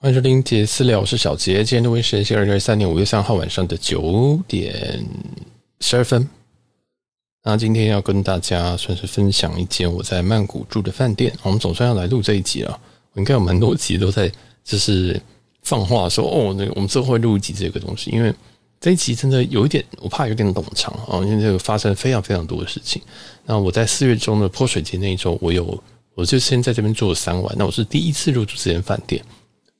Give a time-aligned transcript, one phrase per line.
[0.00, 1.64] 欢迎收听杰私聊，我是小杰。
[1.64, 5.04] 今天录音时间是二零二三年五月三号晚上的九点
[5.80, 6.28] 十二分。
[7.42, 11.32] 那今天要跟大家算是分享一间我在曼谷住的饭店。
[11.42, 12.80] 我们总算要来录这一集了。
[13.12, 14.30] 我应该有蛮多集都在
[14.62, 15.20] 就是
[15.62, 18.32] 放话说哦，那我们之后会录一集这个东西，因为
[18.80, 23.02] 这一集真的有一点，我怕有点冗长啊，因为这个发生非常非常多的事情。
[23.44, 25.82] 那我在四月中的泼水节那一周，我有
[26.14, 27.52] 我就先在这边住了三晚。
[27.58, 29.20] 那我是第一次入住这间饭店。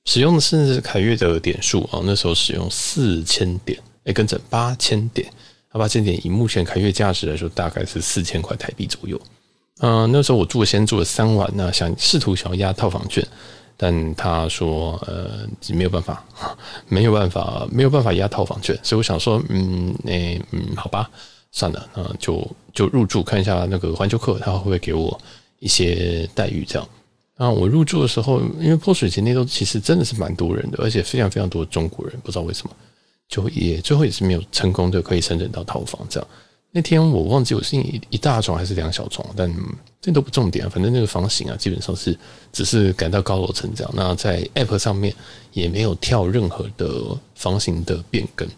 [0.09, 5.31] 使用的是凯悦的点数啊，那时候使用四千点，哎，跟着八千点，
[5.71, 9.21] 那八千点以目前凯悦价值来说，大概是四千块台币左右。
[9.81, 13.23] 嗯、那时候我住先住了三晚，那想试图想要压套房券，
[13.77, 16.25] 但他说呃 没有办法，
[16.89, 21.11] 没有办法，没有办法压套房券，所以我想说，嗯，哎，嗯，好吧，
[21.53, 25.21] 算了，那就就入住看一下那个环球客他会不会给我
[25.59, 26.89] 一些待遇这样。
[27.39, 32.75] 啊，我入住的时候，因为泼水节那周其实真的是蛮多人的，而且非常非常多中国人，不知道为什么，
[33.29, 36.05] 就也最后也是没有成功的可以申请到套房。
[36.11, 36.29] 这样
[36.73, 39.49] 那天我忘记我是一一大床还是两小床，但
[40.01, 42.19] 这都不重点，反正那个房型啊，基本上是
[42.53, 43.93] 只是改到高楼层这样。
[43.95, 45.15] 那在 App 上面
[45.53, 48.49] 也没有跳任何的房型的变更，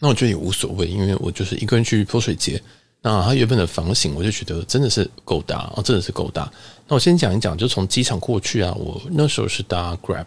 [0.00, 2.62] 那我觉得也无所谓，因为我就是一个人去泼水节。
[3.08, 6.52] 那它原本的房型，我就觉得真的是够大啊，真的是够大。
[6.88, 10.24] 那我先讲一讲，就从机场过去啊，我那时候是搭 Grab，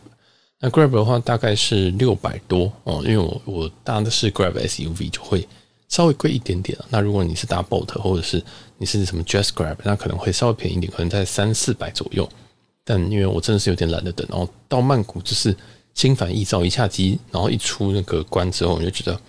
[0.62, 5.46] 那 Grab 的话大概是六百多哦，因为我我搭的是 Grab SUV，就会
[5.90, 6.80] 稍微贵一点点。
[6.88, 8.42] 那如果你是搭 Boat 或者是
[8.78, 12.30] 你是什么 Just Grab，那可能会稍微便宜一点，可能在三四百左右。
[12.86, 15.54] 但因为我真的是有点懒得等，然后到曼谷就是
[15.96, 19.20] 心烦意躁，一下机，然后一出那个关之后，我就觉得。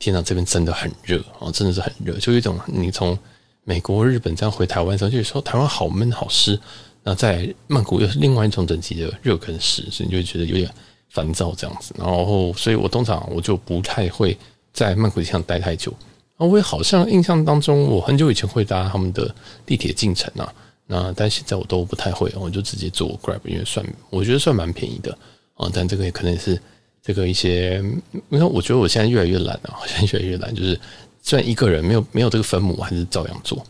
[0.00, 3.16] 天呐，这边真的很热哦，真的是很热，就有一种你从
[3.64, 6.58] 美国、日本这样回台湾的时候，就说台湾好闷、好湿。
[7.02, 10.70] 那在曼谷又是另外一种等级的热跟湿，所以你就会觉得有点
[11.10, 11.94] 烦躁这样子。
[11.98, 14.36] 然后，所以我通常我就不太会
[14.72, 15.92] 在曼谷地上待太久。
[16.38, 19.34] 啊，我也好像印象当中，我很久以前会搭他们的
[19.66, 20.50] 地铁进城啊，
[20.86, 25.16] 那但现在我都不太会，我就直接坐 Grab，因为算我觉得算蛮便宜的
[25.54, 25.70] 啊。
[25.72, 26.58] 但这个也可能是。
[27.02, 27.82] 这个一些，
[28.28, 30.54] 因为我觉得我现在越来越懒了，好像越来越懒。
[30.54, 30.78] 就是
[31.22, 33.64] 虽然一个人没有没有这个分母，还是照样做。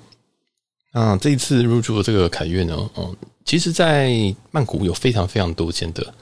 [0.92, 4.12] 那，这一次入住的这个凯悦呢，嗯，其实，在
[4.50, 6.14] 曼谷有非常非常多间的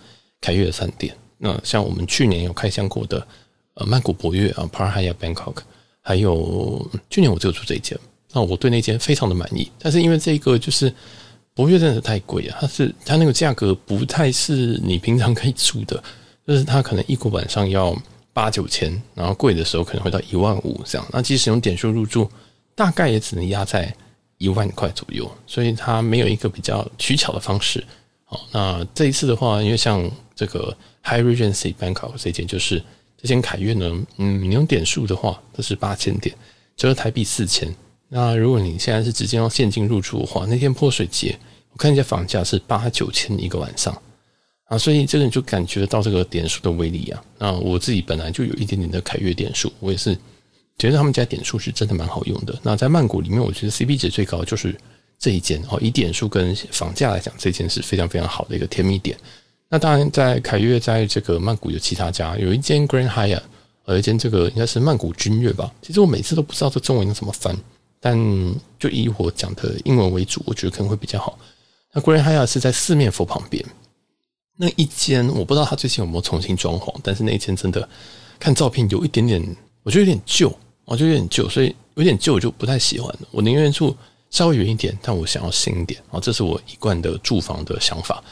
[0.42, 1.16] 凯悦的饭店。
[1.38, 3.26] 那像我们去年有开箱过的，
[3.74, 5.56] 呃，曼谷博悦啊，Park Hyatt Bangkok，
[6.02, 7.98] 还有去年我就住这一间，
[8.32, 9.70] 那我对那间非常的满意。
[9.78, 10.92] 但是因为这个就是
[11.54, 16.02] 博悦真的是太贵了，它是它那个价格不太是你平常可以住的。
[16.48, 17.94] 就是它可能一个晚上要
[18.32, 21.06] 八九千，然后贵的时候可能会到一万五这样。
[21.12, 22.26] 那即使用点数入住，
[22.74, 23.94] 大概也只能压在
[24.38, 27.84] 一万块左右，所以它没有一个比较取巧的方式。
[28.24, 32.82] 好，那这一次的话，因为像这个 Hyatt Regency Bangkok 这间就是
[33.20, 36.34] 这间凯悦呢，嗯，你用点数的话，这是八千点，
[36.78, 37.68] 折合台币四千。
[38.08, 41.38] 那如果你现在是直接用现金入住的话，那天泼水节
[41.72, 43.94] 我看一下房价是八九千一个晚上。
[44.68, 47.24] 啊，所以这个你就感觉得到这个点数的威力啊。
[47.38, 50.14] 那我自己本来就有一点点的凯悦点数，我也是
[50.76, 52.54] 觉得他们家点数是真的蛮好用的。
[52.62, 54.78] 那在曼谷里面，我觉得 CP 值最高就是
[55.18, 55.78] 这一间哦。
[55.80, 59.16] 以点数跟房价来讲，这间是非常非常好的一个甜蜜点。
[59.70, 63.42] 那当然，在凯悦在这个曼谷有其他家，有一间 Grand Hyatt，
[63.86, 65.72] 有一间这个应该是曼谷君悦吧。
[65.80, 67.56] 其实我每次都不知道这中文应该怎么翻，
[68.00, 68.14] 但
[68.78, 71.38] 就以我讲的英文为主，我觉得可能会比较好。
[71.94, 73.64] 那 Grand Hyatt 是在四面佛旁边。
[74.60, 77.88] 那一间我不知道他最近有没有重新装潢，但是那一间真的
[78.40, 79.40] 看照片有一点点，
[79.84, 80.52] 我觉得有点旧，
[80.84, 83.14] 我觉得有点旧，所以有点旧我就不太喜欢。
[83.30, 83.96] 我宁愿住
[84.30, 88.22] 稍微远一点，但我想要新一点啊，这是我一贯的住房的想法。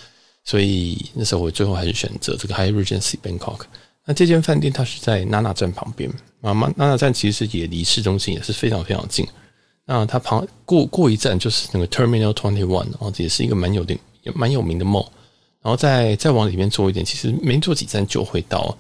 [0.44, 3.60] 所以那时候我最后还是选择这个 Hyatt Regency Bangkok。
[4.04, 6.10] 那这间饭店它是在娜娜站旁边，
[6.40, 9.26] 啊，娜娜站其实也离市中心也是非常非常近。
[9.84, 13.98] 那它旁过过一站就是那个 Terminal Twenty One，哦，这也是一个蛮有点
[14.34, 15.08] 蛮有名的 mall。
[15.66, 18.78] 然后再再往里面坐一点，其实没坐几站就会到，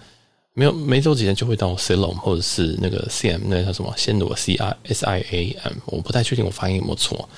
[0.52, 5.56] 没有没坐几站就会到 s i l o m 或者是那个 C M 那叫什么暹罗 C I S I A
[5.64, 7.28] M，我不太确定我发音有没有错。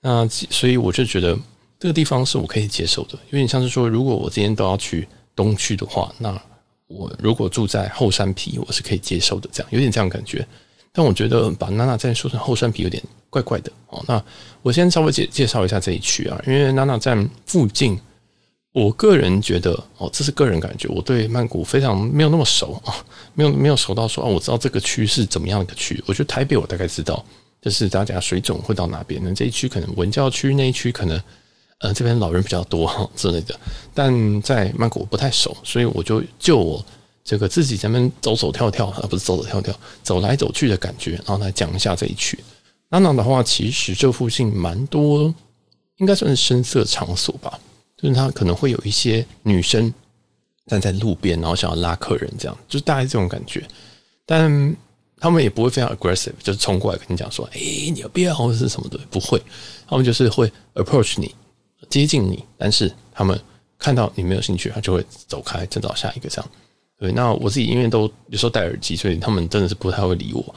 [0.00, 1.38] 那所以我就觉得
[1.78, 6.40] 这个地方是我可以接受的，有点像是说，如果我今天都要去东区的话，那
[6.86, 10.48] 我如果住在后山皮，我是可以接受的，这样有点这样感觉。
[10.94, 14.02] 但我觉得把娜娜站说成后山皮有点怪怪的哦。
[14.08, 14.24] 那
[14.62, 18.00] 我先稍微介介绍一下这一区啊，因为娜娜站附近。
[18.78, 22.94] 我个人觉得哦，这是个人感觉，我对曼谷非常没有那么熟啊，
[23.34, 26.02] 没有没有熟到说哦，我知道这个区是怎么样的一个区。
[26.06, 27.24] 我觉得台北我大概知道，
[27.60, 29.20] 就是大家水准会到哪边。
[29.22, 31.20] 那这一区可能文教区那一区可能
[31.80, 33.58] 呃，这边老人比较多 之类的。
[33.92, 36.84] 但在曼谷不太熟，所以我就就我
[37.24, 42.38] 这个自己在那边走走跳跳，而不是走走跳跳，走来走去的感觉，然后来讲一下这一区。
[42.90, 45.34] 那那的话，其实这附近蛮多，
[45.98, 47.58] 应该算是声色场所吧，
[48.00, 49.92] 就是他可能会有一些女生
[50.66, 53.66] 站在路边，然后想要拉客人，这样就是大概这种感觉。
[54.24, 54.76] 但
[55.18, 59.42] 他们也不会非常 aggressive，就是冲过来跟你讲说：“哎、你要不要或者是什么的？”不会，
[59.88, 61.34] 他们就是会 approach 你，
[61.90, 63.36] 接近你，但是他们
[63.78, 66.50] 看到你没有兴趣，他就会走开，再找下一个这样。
[67.00, 70.54] 对，那我自己因为都有时候戴耳机，所以他们真的是不太会理我。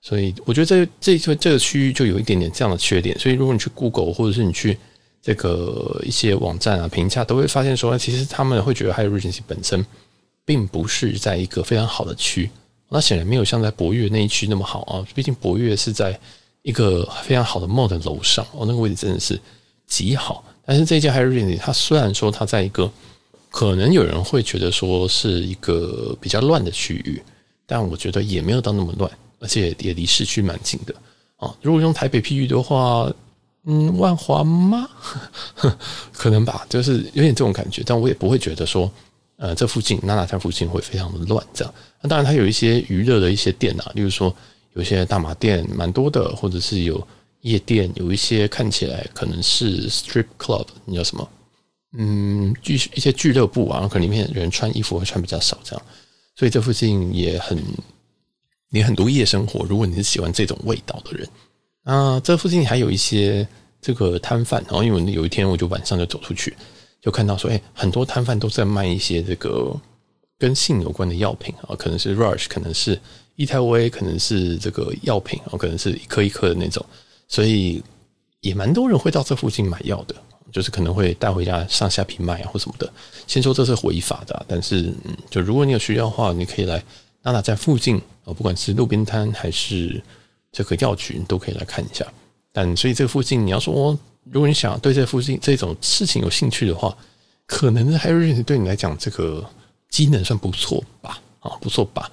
[0.00, 3.18] 所以我觉得这这这个区域就有一点点这样的缺点。
[3.18, 4.78] 所以如果你去 Google 或者是你去
[5.24, 9.82] 这个一些网站啊评价，都会发现说，其实他们会觉得 Hyatt Regency 本身
[10.44, 12.50] 并不是在一个非常好的区。
[12.90, 15.06] 那显然没有像在博越那一区那么好啊。
[15.14, 16.20] 毕竟博越是在
[16.60, 19.40] 一个非常好的 mall 的楼上哦，那个位置真的是
[19.86, 20.44] 极好。
[20.66, 22.90] 但是这家 Hyatt Regency 它虽然说它在一个
[23.50, 27.22] 可能有人会觉得说是一个比较乱的区域，
[27.66, 29.10] 但我觉得也没有到那么乱。
[29.40, 30.94] 而且也离市区蛮近的
[31.36, 31.54] 啊！
[31.60, 33.12] 如果用台北譬喻的话，
[33.66, 34.88] 嗯，万华吗？
[36.12, 37.82] 可能吧，就是有点这种感觉。
[37.84, 38.90] 但我也不会觉得说，
[39.36, 41.74] 呃，这附近娜娜站附近会非常的乱这样。
[42.00, 44.34] 那当然，它有一些娱乐的一些店啊，例如说
[44.74, 47.06] 有一些大麻店蛮多的，或者是有
[47.40, 51.28] 夜店，有一些看起来可能是 strip club，你叫什么？
[51.96, 55.82] 嗯，俱一些俱乐部啊，可能里面人穿衣服会穿比较少这样。
[56.36, 57.58] 所以这附近也很。
[58.70, 61.28] 你很多夜生活，如果你是喜欢这种味道的人，
[61.84, 63.46] 啊，这附近还有一些
[63.80, 64.62] 这个摊贩。
[64.66, 66.54] 然后因为有一天我就晚上就走出去，
[67.00, 69.74] 就看到说，哎，很多摊贩都在卖一些这个
[70.38, 72.98] 跟性有关的药品啊，可能是 Rush，可能是
[73.36, 76.84] 伊泰威，可能是这个药品啊，可能是一颗一颗的那种，
[77.28, 77.82] 所以
[78.40, 80.14] 也蛮多人会到这附近买药的，
[80.50, 82.90] 就是可能会带回家上下皮卖啊或什么的。
[83.26, 86.82] 先说这是违法的，但是嗯，就如果你有需要的话，你可以来。
[87.26, 87.96] 娜娜在附近
[88.26, 89.98] 啊，不管是路边摊还是
[90.54, 92.06] 这个药局你，都可以来看一下。
[92.52, 93.98] 但所以这附近，你要说，
[94.30, 96.96] 如果你想对这附近这种事情有兴趣的话，
[97.46, 99.44] 可能 Harry 对你来讲，这个
[99.90, 101.20] 机能算不错吧？
[101.40, 102.10] 啊，不错吧？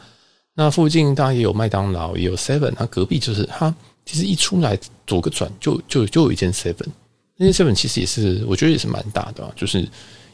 [0.55, 3.73] 那附近当然也有麦当劳，也有 Seven，它隔壁就是它，
[4.05, 6.87] 其实一出来左个转就就就有一间 Seven，
[7.37, 9.87] 那间 Seven 其实也是我觉得也是蛮大的，就是。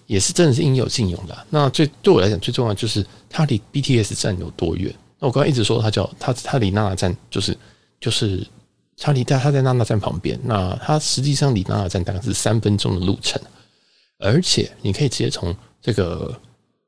[0.07, 1.37] 也是真的是应有尽有的。
[1.49, 4.89] 那最对我来讲最重要就是它离 BTS 站有多远？
[5.19, 7.51] 那我刚刚一直说它叫它它离娜娜站就是
[7.99, 8.45] 就是
[8.97, 10.39] 它离在它在娜娜站旁边。
[10.43, 13.41] 那它实际上离娜娜站大概是三分钟的路程，
[14.19, 16.33] 而且你可以直接从这个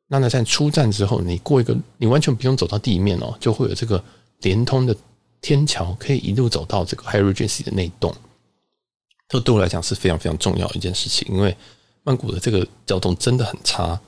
[0.07, 4.03] 娜娜站出站之后，你过一个你完全不用走到地面哦，就会有这个
[4.41, 4.95] 连通的
[5.41, 8.13] 天桥，可以一路走到这个 Hyatt Regency 的那一栋。
[9.27, 11.55] 这对我来讲是非常非常重要一件事情，因为。
[12.03, 13.99] 曼谷的这个交通真的很差，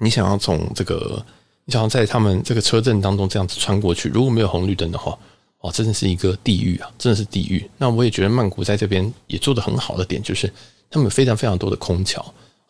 [0.00, 1.24] 你想要从这个，
[1.66, 5.16] 你想要在他们这个车阵当中这样子穿过去，如果没有红绿灯的话，
[5.62, 7.68] 哦，真的是一个地狱啊，真的是地狱。
[7.78, 10.52] 那我也觉得曼谷在这边也做得很好的点，就是
[10.90, 12.22] 他们有非常非常多的空桥，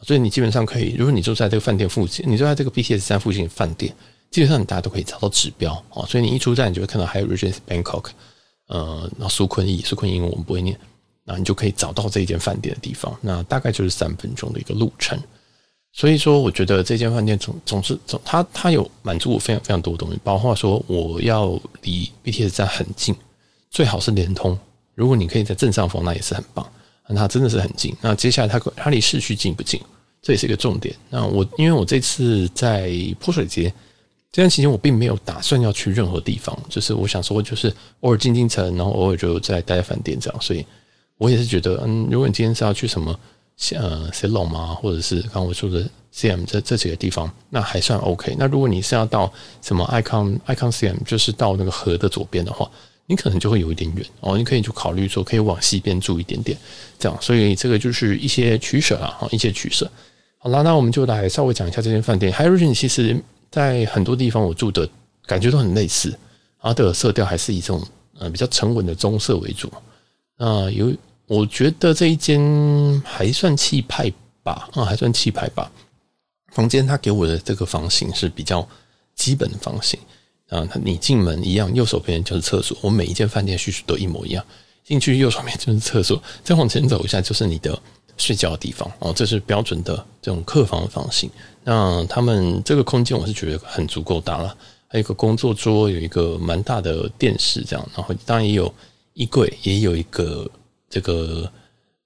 [0.02, 3.92] 所以你基本上可以，如果你住在这个饭店附近，你住在这个 BTS 站附近的饭店，
[4.30, 8.10] 基本上你大家都可以找到指标哦，所以你一出站，你就会看到还有 Regent Bangkok，
[8.68, 10.78] 呃，然后苏坤逸，苏坤逸，我们不会念。
[11.24, 15.16] 那你就可以找到这一间饭店的地方，那大概就是三分钟的一个路程。
[15.92, 23.14] 所以说，我觉得这间饭店总总是总，它它有满足我非常非常多的东西，包括说我要离 BTS 站很近，
[23.70, 24.58] 最好是连通。
[24.94, 26.66] 如果你可以在正上方，那也是很棒。
[27.08, 27.94] 那它真的是很近。
[28.00, 29.78] 那接下来它它离市区近不近？
[30.22, 30.94] 这也是一个重点。
[31.10, 33.72] 那我因为我这次在泼水节
[34.30, 40.64] 这段期间，我并没有打算要去任何地方，就是我想说，就是偶尔进进城，然后偶尔就在待在饭店这样，所以。
[41.18, 43.16] 我也是觉得，嗯，如果你今天是要去什么，
[43.76, 48.34] 呃，Siloam 嘛，或者是刚我说的 CM 这这几个地方，那还算 OK。
[48.36, 52.68] 那如果你是要到什么 Icon Icon CM，就是到那个河的左边的话，
[53.06, 54.36] 你可能就会有一点远哦。
[54.36, 56.58] 你可以就考虑说，可以往西边住一点点，
[56.98, 57.16] 这样。
[57.22, 59.88] 所以这个就是一些取舍啊，一些取舍。
[60.38, 62.32] 好啦，那我们就来稍微讲一下这间饭店。
[62.32, 63.16] h y r i g e n 其实
[63.50, 64.88] 在很多地方我住的
[65.24, 66.12] 感觉都很类似，
[66.60, 67.80] 它的色调还是以这种
[68.18, 69.72] 呃比较沉稳的棕色为主。
[70.36, 70.92] 那有。
[71.26, 72.40] 我觉得这一间
[73.04, 74.12] 还算气派
[74.42, 75.70] 吧，啊，还算气派吧。
[76.52, 78.66] 房间他给我的这个房型是比较
[79.14, 79.98] 基本的房型
[80.50, 82.76] 啊，你进门一样，右手边就是厕所。
[82.82, 84.44] 我每一间饭店叙述都一模一样，
[84.84, 87.80] 进去右手边就是厕所，再往前走一下就是你的
[88.18, 91.30] 睡觉的地方哦，这是标准的这种客房的房型。
[91.64, 94.54] 那他们这个空间我是觉得很足够大了，
[94.88, 98.74] 还有一个工作桌，有一个蛮大的电视这样，然后当然也有
[99.14, 100.50] 衣柜，也有一个。
[100.92, 101.50] 这个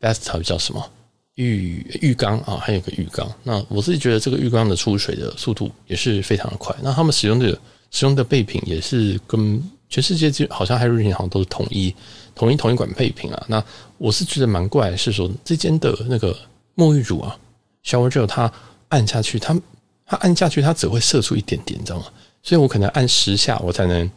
[0.00, 0.90] bathtub 叫什么？
[1.34, 3.28] 浴浴缸啊，还有个浴缸。
[3.42, 6.74] 那我自己觉得这个浴缸的出水的速度也是非常的快。
[6.80, 7.58] 那他们使用的
[7.90, 11.92] 使用的备品也是跟全世界就好像还有人好像都是统一
[12.34, 13.44] 统一同一款备品啊。
[13.48, 13.62] 那
[13.98, 16.34] 我是觉得蛮怪是说这间的那个
[16.76, 17.36] 沐浴乳啊
[17.84, 18.50] ，Shower Gel 它
[18.88, 19.60] 按下去，它
[20.06, 22.06] 它按下去它只会射出一点点，你知道吗？
[22.42, 24.10] 所以我可能按十下我才能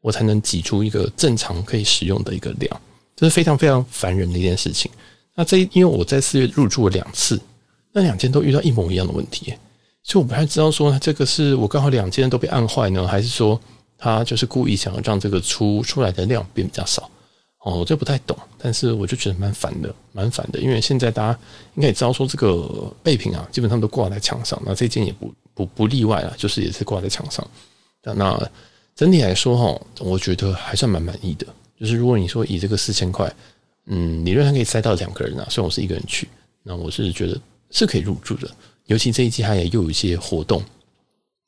[0.00, 2.80] 我才能挤出一个正常可以使用的一个量，
[3.18, 4.88] 这是非常非常烦人的一件事情。
[5.34, 7.40] 那这因为我在四月入住了两次，
[7.90, 9.52] 那两间都遇到一模一样的问题，
[10.04, 13.60] 所以我不太知道说这个是我刚好两间都被按坏呢，还是说
[13.96, 17.10] 他就是故意想要让这个出出来的量变比较少
[17.64, 21.38] 哦，我这不太懂，但是我就觉得蛮烦的，蛮烦的，因为现在大家
[21.74, 27.44] 应该也知道说这个备品啊，基本上都挂在墙上，那这件也不不不例外了，就是也是挂在墙上。
[28.14, 28.40] 那
[28.94, 31.46] 整体来说哈，我觉得还算蛮满意的，
[31.78, 33.32] 就是如果你说以这个四千块。
[33.90, 35.46] 嗯，理论上可以塞到两个人啊。
[35.48, 36.28] 虽然我是一个人去，
[36.62, 38.46] 那我是觉得是可以入住的。
[38.84, 40.62] 尤其这一季它也又有一些活动，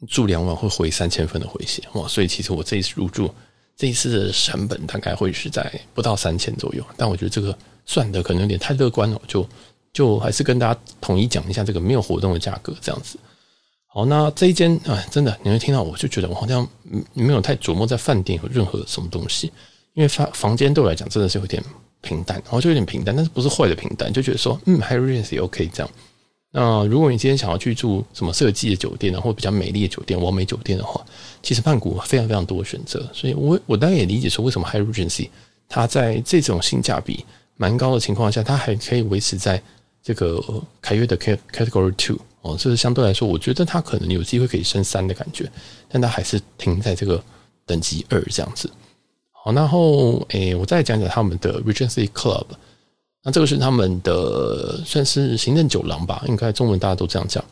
[0.09, 2.09] 住两晚会回三千分的回血哇！
[2.09, 3.31] 所以其实我这一次入住，
[3.77, 6.83] 这一次的成本大概会是在不到三千左右。
[6.97, 9.47] 但我觉得这个算的可能有点太乐观了，就
[9.93, 13.19] 就还是跟大家统一讲一下这个没有活动的价格这样子。
[13.87, 16.67] 好，那这一间啊，真的你会听到，我就觉得我好像
[17.13, 19.53] 没有太琢磨在饭店有任何什么东西，
[19.95, 21.63] 因为房房间对我来讲真的是有点。
[22.03, 25.91] 平淡，然后就有点平淡，但是不是坏的平淡，就觉得说，嗯，hi Regency OK 这样。
[26.51, 31.05] 那如果你今天想要去住什么设计的酒店啊，或比较美丽的酒店、完美酒店的话，
[31.43, 33.07] 其实曼谷非常非常多的选择。
[33.13, 35.29] 所以我我当然也理解说，为什么 hi Regency
[35.69, 37.23] 它在这种性价比
[37.59, 39.63] 蛮高的情况下，它还可以维持在
[40.03, 40.43] 这个
[40.81, 45.47] 凯悦的 Category Two 哦，这是相对来说，我觉得它可能有机会可以升三的感觉，
[45.87, 47.23] 但它还是停在这个
[47.67, 48.71] 等级二这样子。
[49.43, 52.45] 好，然后诶，我再讲讲他们的 Regency Club。
[53.23, 57.45] 那这个是他们的算是行政酒廊吧，应该中文大家都这样讲。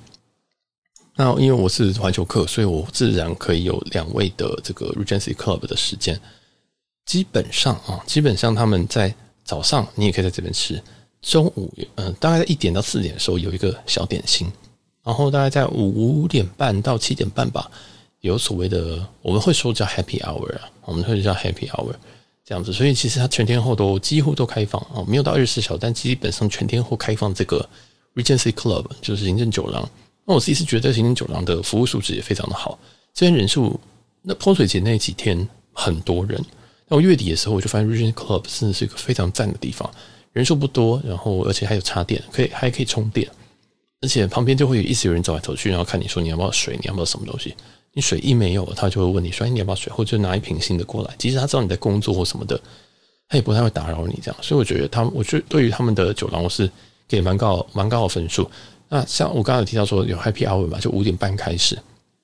[1.14, 6.18] 那因为我是环球客，所以我自然可以有两位的这个 Regency Club 的时间。
[7.06, 9.14] 基本上啊，基本上他们在
[9.44, 10.80] 早上你也可以在这边吃，
[11.22, 14.46] 中午嗯，大概在一点到四点的时候有一个小点心，
[15.02, 17.70] 然后大概在五点半到七点半吧。
[18.28, 21.94] 有所谓的，我们会说叫 Happy Hour 啊，我们会叫 Happy Hour
[22.44, 27.68] 这样子，所以其实它全天候都几乎都开放啊，没有到二十四小时，但基本上全天候开放这个
[28.14, 29.88] Regency Club 就是行政酒廊。
[30.24, 32.78] 那我自己是觉得行政酒廊的服务素质也非常的好，
[33.14, 33.78] 这边人数
[34.22, 36.42] 那泼水节那几天很多人，
[36.86, 39.90] 那我月底的时候我就发现 Regency Club 真的是一个非常赞的地方，
[40.32, 43.26] 人数不多，然后而且还有插电，可以还可以充电，
[44.00, 47.54] 而且旁边就会有一直有人走来走去，然后看你说你要不要水，你要不要什么东西。
[47.94, 51.14] 你水一没有，他就会问你说：“你要不要水？”或者拿一瓶新的过来。
[51.18, 52.60] 即使他知道你在工作或什么的，
[53.28, 54.36] 他也不太会打扰你这样。
[54.42, 56.70] 所以我觉得他们，我觉得对于他们的酒廊，我是
[57.08, 58.48] 给蛮高蛮高的分数。
[58.88, 61.76] 那像我刚才提到说有 Happy Hour 嘛，就五点半开始。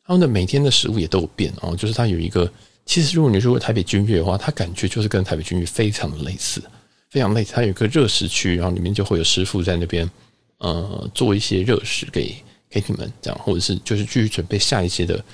[0.07, 2.49] 他们的每天的食物也都有变哦，就是它有一个，
[2.87, 6.63] 其实如果你如果台北君悦的话，它感觉就是跟台北君悦非常的类似，
[7.11, 7.53] 非常类似。
[7.55, 10.09] 它有一个热食区，然后里面就会有师傅在那边
[10.59, 12.37] 呃做一些热食给
[12.69, 15.25] 给你们这样，或者是就是继续准备下一些的。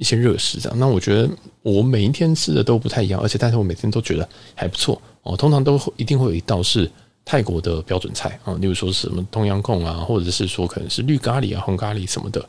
[0.00, 1.28] 一些热食这样，那我觉得
[1.60, 5.36] 我每一天吃的都不太一样，而且但是我每天都觉得还不错哦。
[5.36, 6.90] 通常都会一定会有一道是
[7.22, 12.42] 泰国的标准菜啊，例如说是什么冬阴功啊，或者是说可能是绿咖喱啊、红咖喱什么的。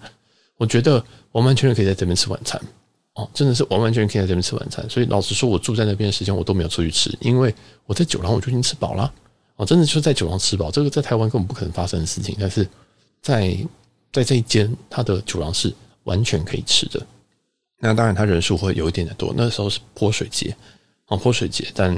[0.56, 1.04] 我觉得
[1.34, 2.62] 完完全全可以在这边吃晚餐
[3.16, 4.90] 哦，真的是完完全全可以在这边吃晚餐。
[4.90, 7.54] 所以老实说，我住在那边的时间我都没有出去吃，因为
[7.86, 9.14] 我在酒廊我就已经吃饱了
[9.58, 10.72] 哦，真的就是在酒廊吃饱。
[10.72, 12.66] 这个在台湾根本不可能发生的事情，但是
[13.22, 13.58] 在
[14.14, 15.74] 在这一间它的酒廊是
[16.06, 17.06] 完全可以吃的。
[17.84, 19.34] 那当然，他人数会有一点点多。
[19.36, 20.56] 那时候是泼水节，
[21.08, 21.68] 啊，泼水节。
[21.74, 21.94] 但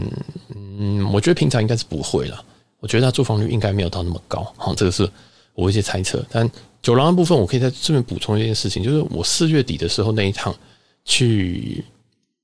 [0.56, 2.42] 嗯，我觉得平常应该是不会了。
[2.80, 4.42] 我觉得他住房率应该没有到那么高。
[4.56, 5.08] 好，这个是
[5.54, 6.26] 我一些猜测。
[6.32, 6.50] 但
[6.82, 10.56] 酒廊的部分，我可以在这边补充一件事情，就是我四月底的时候那一趟
[11.04, 11.84] 去，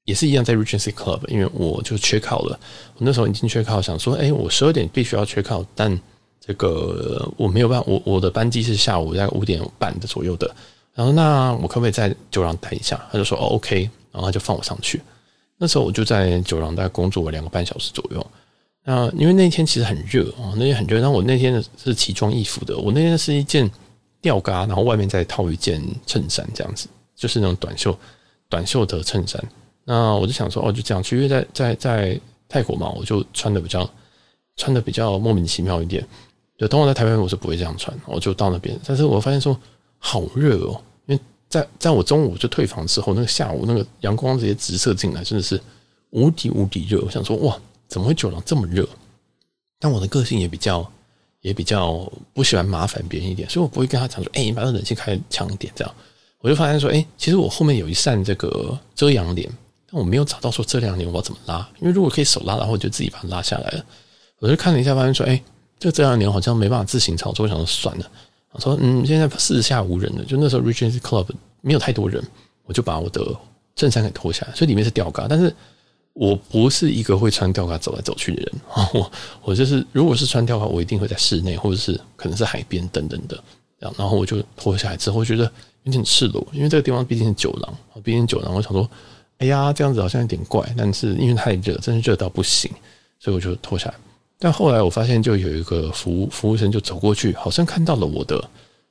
[0.03, 2.59] 也是一样在 Regency Club，因为我就缺考了。
[2.95, 5.97] 我那时候已经缺考想说，哎，我十二点必须要缺考但
[6.45, 10.53] 这个我没有办法，我我的班机是下午大概五点半的左右的。
[10.93, 12.99] 然后那我可不可以在酒廊待一下？
[13.11, 15.01] 他就说哦 OK，然后他就放我上去。
[15.57, 18.25] 那时候我就在酒廊大概工作了两个半小时左右。
[18.83, 20.99] 那因为那天其实很热啊，那天很热。
[20.99, 23.69] 然后我那天是奇装异服的，我那天是一件
[24.21, 27.97] 吊嘎，然后外面再套一件衬衫，这样子就是那种短袖
[28.47, 29.41] 短袖的衬衫。
[29.83, 33.87] 那我就想说哦，就这样去，因为在在在泰国嘛，我就穿的比较
[34.55, 36.05] 穿的比较莫名其妙一点。
[36.57, 39.57] 就通常在台湾我是不会这样穿，我就到那边，但是我发现说
[39.99, 40.81] 好热哦。
[41.05, 45.61] 因为在在我中午就退房之后，那个下午那个阳光直接直射进来，真的是
[46.09, 46.99] 无敌无敌热。
[47.01, 47.55] 我想说，哇，
[47.87, 48.87] 怎么会酒廊这么热？
[49.79, 50.85] 但我的个性也比较
[51.41, 55.95] 也比较不喜欢麻烦别人一点，所以我不会跟他讲说，哎，你把那冷气开强一点这样。
[56.41, 59.49] 我就发现说，哎，其实我后面有一扇这个遮阳帘，
[59.91, 63.85] 但我没有找到说遮阳帘我要怎么拉，因为如果可以手拉的话，我就自己把它拉下来了。
[64.39, 65.41] 我就看了一下，发现说，哎，
[65.77, 68.11] 这个遮阳帘好像没办法自行操作，我想说算了。
[68.51, 71.27] 我说，嗯，现在四下无人了，就那时候 Regency Club
[71.61, 72.23] 没有太多人，
[72.65, 73.23] 我就把我的
[73.75, 75.53] 衬衫给脱下来，所以里面是吊嘎，但是
[76.13, 78.53] 我不是一个会穿吊嘎走来走去的人，
[78.93, 79.11] 我
[79.43, 83.43] 我就是如果是穿吊嘎，我一定会在室内或者是可能是海边等等的，
[83.79, 85.51] 然后我就脱下来之后，我觉得。
[85.83, 88.87] 有点赤裸，因为这个地方毕竟是酒廊，毕竟酒廊，我想说，
[89.37, 92.69] 哎呀，这样子好像有点怪，但是因为太热，真是热到不行，
[93.17, 93.95] 所以我就脱下来。
[94.39, 98.43] 但后来我发现，就有一个服务服务生就走过去，好像看到了我的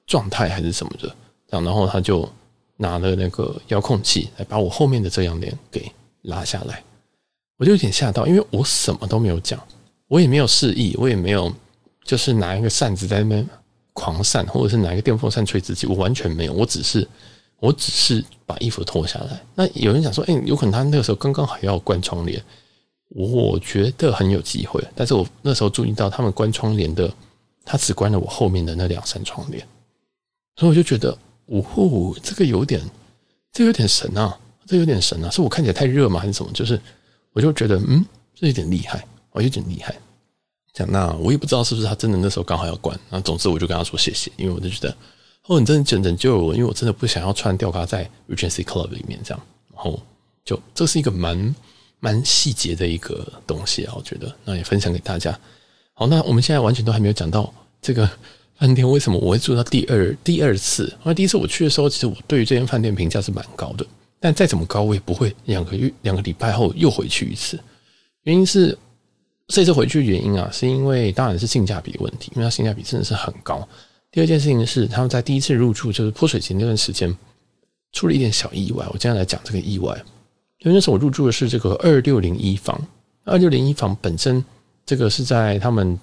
[0.07, 1.09] 状态还是什么的，
[1.49, 2.29] 这样，然后他就
[2.77, 5.91] 拿了那个遥控器来把我后面的遮阳帘给
[6.23, 6.85] 拉下来，
[7.57, 9.59] 我就有点吓到，因为我什么都没有讲，
[10.07, 11.53] 我也没有示意，我也没有
[12.05, 13.49] 就是拿一个扇子在那边。
[13.95, 17.05] 狂扇，或者是拿一个电风扇吹自己，我完全没有，我只是，
[17.59, 19.45] 我只是把衣服脱下来。
[19.57, 22.41] 那有人讲说，哎，有可能他那个时候刚刚好要关窗帘，
[23.19, 24.81] 我觉得很有机会。
[24.95, 27.13] 但是我那时候注意到他们关窗帘的，
[27.65, 29.67] 他只关了我后面的那两扇窗帘，
[30.55, 32.81] 所以我就觉得，呜呼，这个有点，
[33.53, 36.51] 这有点神啊，这有点神啊，是我看起来太热吗，还是什么？
[36.53, 36.81] 就是
[37.33, 38.07] 我就觉得，嗯，
[38.37, 39.93] 这有点厉害，哦，有点厉害。
[40.73, 44.97] 讲那我也不知道是不是他真的那时候刚好要关，那总之我就跟他说谢谢，因为我就觉得
[45.47, 49.43] 哦，你真的拯拯救了我，因为我真的不想要穿吊嘎在 Regency Club 里面这样，
[49.75, 50.01] 然后
[50.45, 51.55] 就这是一个蛮
[52.01, 55.39] 蛮细节的一个东西啊，我觉得那也分享给大家。
[55.95, 58.09] 好，那我们现在完全都还没有讲到这个
[58.57, 63.87] 饭店为什么我会住到第二第二次，因为第一次我去的时候，其实我对于这间饭店评价是蛮高的，
[64.21, 67.59] 但再怎么高我也不会两个月两个礼拜后又回去一次，
[68.25, 68.77] 原因是。
[69.51, 73.67] 这次回去的原因啊，是因为当然是性价比问题，因为它性价比真的是很高。
[74.13, 77.17] 第二件事情是，他们在第一次入住就是泼水节那段时间
[77.93, 78.87] 出了一点小意外。
[78.93, 79.99] 我接下来讲这个意外，
[80.61, 82.81] 因为那时候我入住的是这个二六零一房，
[83.25, 84.45] 二六零一房本身
[84.85, 85.99] 这个是在他们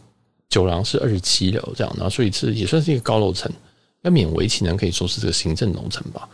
[0.49, 3.51] 酒廊是二十七楼这样，然后所以是也算是一个高楼层，
[4.01, 6.29] 那勉为其难可以说是这个行政楼层吧。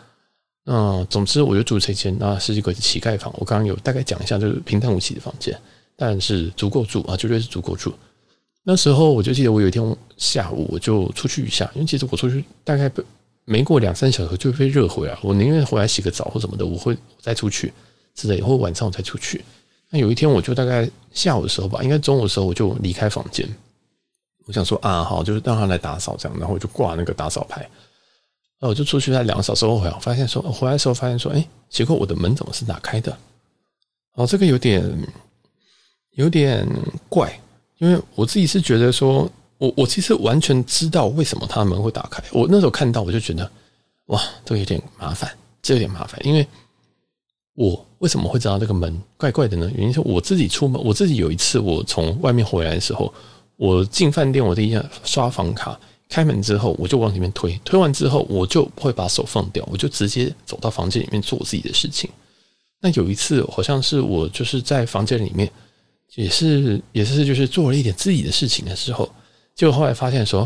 [0.64, 3.34] 那总之我就住这间，那是一个乞丐房。
[3.38, 5.60] 我刚刚有大概讲一下，就是平淡无奇的房间。
[5.96, 7.94] 但是足够住啊，绝对是足够住。
[8.64, 12.92] 那时候我就记得，我有一天下午我就出去一下，因为其实我出去大概
[13.46, 15.18] 没过两三小时就被热回来。
[15.24, 17.74] 我宁愿回来洗个澡或什么的，我会再出去
[18.16, 19.44] 之类，或晚上我再出去。
[19.90, 23.48] 那有一天我就大概下午的时候吧，应该中午的时候我就离开房间。
[24.46, 27.68] 我想说啊，好，就是让他来打扫这样，然后我就挂那个打扫牌。
[28.60, 33.18] 那我就出去在两个小时后回来，我发现说回来的时候发现说，哎，结果我的门怎么是打开的？
[34.14, 34.84] 哦，这个有点。
[36.16, 36.68] 有点
[37.08, 37.40] 怪，
[37.78, 42.22] 因为我自己是觉得说，我我其实完全知道为什么他们会打开。
[42.34, 43.50] 我那时候看到，我就觉得，
[44.08, 46.20] 哇，这个有点麻烦，这有点麻烦。
[46.28, 46.46] 因为
[47.62, 49.72] 我为什么会知道这个门怪怪的呢？
[49.76, 53.14] 原因是我自己出门，我自己有一次我从外面回来的时候，
[53.58, 62.10] 我进饭店，我第一下刷房卡，开门之后我就往里面推，推完之后我就会把手放掉，我就直接走到房间里面做我自己的事情。
[62.80, 65.50] 那有一次好像是我就是在房间里面。
[66.16, 69.10] 也是也是就是做了一点自己的事情的时候，
[69.56, 70.46] 结果后来发现说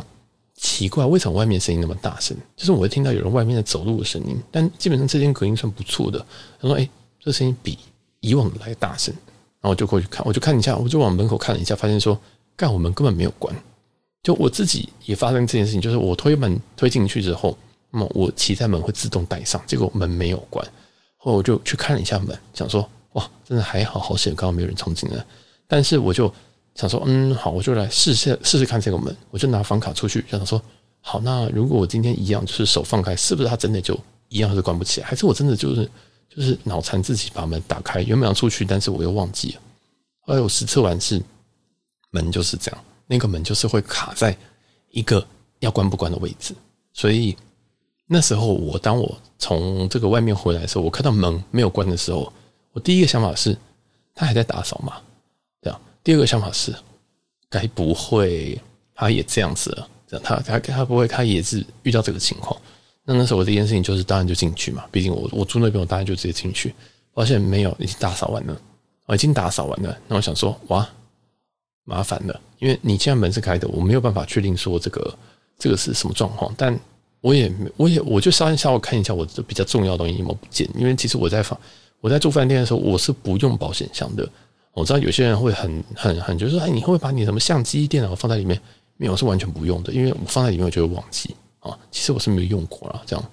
[0.54, 2.38] 奇怪，为什么外面声音那么大声？
[2.56, 6.23] 就是我会听到有人外面的走路的声音，但基本上这间隔音算不错的。
[6.62, 6.88] 他说：“哎，
[7.25, 7.77] 这声音比
[8.21, 9.13] 以往来大声。”
[9.59, 12.17] 然后我就过去看，我就看一下，我就往门口看了一下，发现说，
[12.55, 13.53] 干，我门根本没有关。
[14.21, 17.57] 就我自己也发生这件事情，就是我推门推进去之后，
[17.91, 20.65] 那么我骑在门会自动带上，结果门没有关。
[21.17, 25.25] 后来我就去看了一下门，想说：“哇，真的还好，好险，刚刚没有人冲进来。”
[25.67, 26.31] 但是我就
[26.75, 29.15] 想说，嗯，好，我就来试试试试看这个门。
[29.31, 30.61] 我就拿房卡出去，想说，
[31.01, 35.07] 好，那如果我今天一样，就是手放开，是不是它真的就一样是关不起来？
[35.07, 35.89] 还是我真的就是
[36.36, 39.62] 就是脑残自己把门打开，原本要出去，但是我又忘记了。
[40.19, 41.21] 后来我实测完是
[42.12, 44.36] 门就是这样，那个门就是会卡在
[44.91, 45.26] 一个
[45.60, 46.54] 要关不关的位置。
[46.93, 47.36] 所以
[48.06, 52.32] 那时候我当我从这个外面回来的时候，我看到门没有关的时候，
[52.74, 53.58] 我第一个想法是。
[54.17, 54.93] 他还在打扫嘛？
[55.62, 55.78] 这样。
[56.02, 56.74] 第二个想法是，
[57.50, 58.58] 该不会
[58.93, 59.89] 他也这样子了？
[60.08, 62.58] 这样，他他他不会，他也是遇到这个情况。
[63.06, 64.84] 那那时候我第一件事情就是，当然就进去嘛。
[64.91, 66.74] 毕竟我我住那边，我当然就直接进去。
[67.13, 68.60] 发现没有，已经打扫完了。
[69.06, 69.98] 我已经打扫完了。
[70.08, 70.88] 那我想说，哇，
[71.86, 75.18] 麻烦了，因为你现在门是开的，我没有办法确定说这个
[75.58, 76.54] 这个是什么状况。
[76.58, 76.78] 但
[77.22, 81.58] 我也我也我就稍微稍微看一下我这比较重要的东西有没有不见，因为其实我在房。
[82.02, 84.28] 我在住饭店的时候，我是不用保险箱的。
[84.74, 88.62] 我知道有些人会很很很，就是说，哎，你会把你什么相机、电脑放在里面？
[88.98, 91.34] 没有，是完全不用的，因为我放在里面我就会忘记
[91.69, 91.78] 啊。
[91.91, 93.25] 其实我是没有用过了，这样。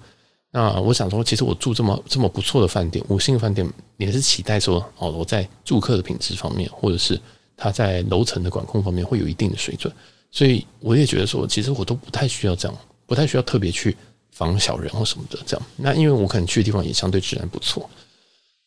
[0.51, 3.67] 那我想说，其实我住这么这么不错的饭店，五星饭店，
[3.97, 7.19] 也是期待说，哦，我在住客的品质方面，或者是
[7.57, 9.91] 他在楼层的管控方面会有一定的水准。
[10.29, 13.97] 所以我也觉得说，其实我都不太需要这样，不太需要特别去
[14.31, 15.65] 防小人或什么的这样。
[15.75, 17.89] 那因为我可能去的地方也相对治安不错。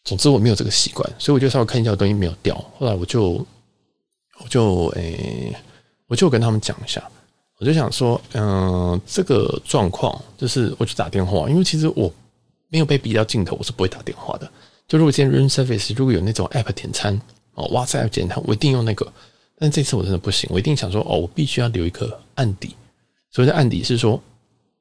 [0.03, 2.55] 总之我没有这个习惯，所以我就稍微看一下东西没有掉。
[2.79, 3.45] 后来我就
[4.41, 5.55] 我就诶、
[6.07, 7.03] 我就跟他们讲一下，
[7.59, 12.13] 我就想说，嗯、这个状况就是我去打电话，因为其实我
[12.69, 14.51] 没有被逼到尽头，我是不会打电话的。
[14.87, 17.19] 就如果今天 room service 如果有那种 app 点餐
[17.55, 19.11] 哦，WhatsApp 点餐，我一定用那个。
[19.59, 22.77] 但这次我真的不行，我一定想说，哦，我必须要留一个案底。
[23.31, 24.23] 所谓的案底是说，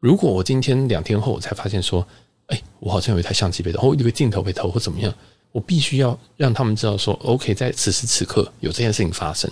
[0.02, 2.06] 如果我今天两天后我才发现说，
[2.48, 5.14] 哎，我好像有一台相机被偷，或有一个镜头被偷，或怎么样，
[5.54, 9.50] 我必须要让他们知道说，OK，在此时此刻有这件事情发生。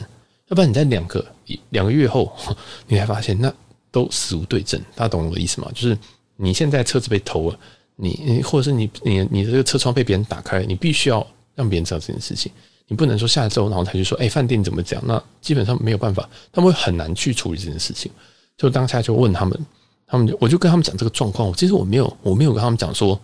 [0.54, 1.26] 要不然你在两个
[1.72, 2.32] 两个月后，
[2.86, 3.52] 你才发现，那
[3.92, 4.80] 都死无对证。
[4.96, 5.68] 大家懂我的意思吗？
[5.74, 5.98] 就是
[6.36, 7.58] 你现在车子被偷了，
[7.96, 12.52] 你或者是你你你这个车窗被别人打开，你必须要让别人知道这件事情。
[12.88, 15.02] 你不能说下周然后他就说，哎，饭店怎么讲？
[15.08, 18.12] 那基本上没有办法，他们会很难去处理这件事情。
[18.56, 19.66] 就当下就问他们，
[20.06, 21.52] 他们我就跟他们讲这个状况。
[21.54, 23.20] 其实我没有我没有跟他们讲说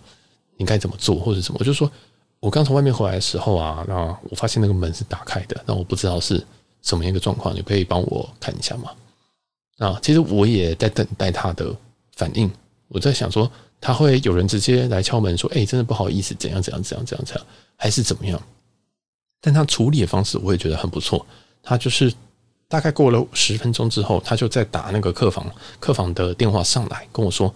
[0.56, 1.88] 你该怎么做或者什么，我就说
[2.40, 3.94] 我刚从外面回来的时候啊，那
[4.28, 6.44] 我发现那个门是打开的，那我不知道是
[6.82, 8.90] 什么样一个状况，你可以帮我看一下吗？
[9.78, 11.74] 啊，其实我也在等待他的
[12.16, 12.50] 反应。
[12.88, 18.40] 我在想说，他会有人直接来敲门说，哎，真的不好意思，怎样怎样怎样怎样怎样，还是怎么样？
[19.40, 21.24] 但他处理的方式我也觉得很不错，
[21.62, 22.12] 他就是
[22.68, 27.54] 大概过了十分钟之后，他就在打那个客房客房的电话上来跟我说：“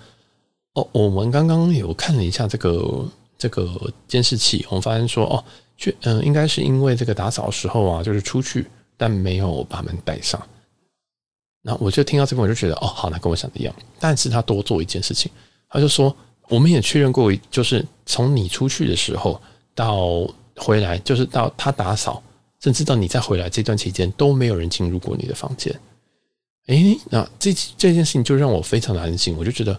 [0.73, 3.07] 哦，我们刚刚有看了一下这个
[3.37, 3.69] 这个
[4.09, 5.45] 监视器，我们发现说哦，
[5.77, 10.41] 确嗯，应该是因为这个打扫的时候啊，就是出去但没有把门带上。”
[11.63, 13.75] 那我就听到这边我就觉得哦，好，那跟我想的一样。
[13.99, 15.31] 但是他多做一件事情，
[15.69, 16.15] 他就说
[16.49, 19.41] 我们也确认过，就是从你出去的时候
[19.75, 20.29] 到。
[20.57, 22.23] 回来就是到他打扫，
[22.61, 25.75] 甚至到你再回来这段期间都没有人进入过你的房间。
[26.69, 29.77] 诶，那这这件事情就让我非常的安心，我就觉得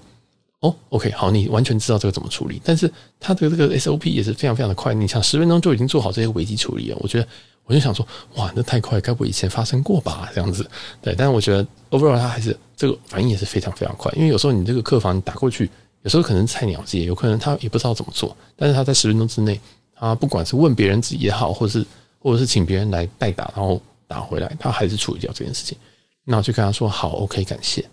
[0.59, 2.61] 哦，OK，好，你完全知道这个怎么处理。
[2.61, 6.97] 但是他的这个 SOP 也是非常非常的快，你想十分钟就已经做好这些危机处理了。
[6.99, 7.27] 我觉得
[7.65, 10.29] 我就想说，哇，那太快，该不会以前发生过吧？
[10.33, 10.69] 这样子，
[11.01, 11.13] 对。
[11.15, 15.69] 但是我觉得 overall 他还是这个反应也是非常非常快，因为有时候你这个客房打过去，
[16.03, 19.59] 有时候可能菜鸟机，有可能他也不知道怎么做，但是他在十分钟之内。
[19.97, 21.85] 他不管是问别人自己也好，或者是
[22.19, 25.77] 或者是请别人来代打，然后打回来，他还是处理掉这件事情。
[26.25, 27.83] 那我就跟他说好，OK，感谢。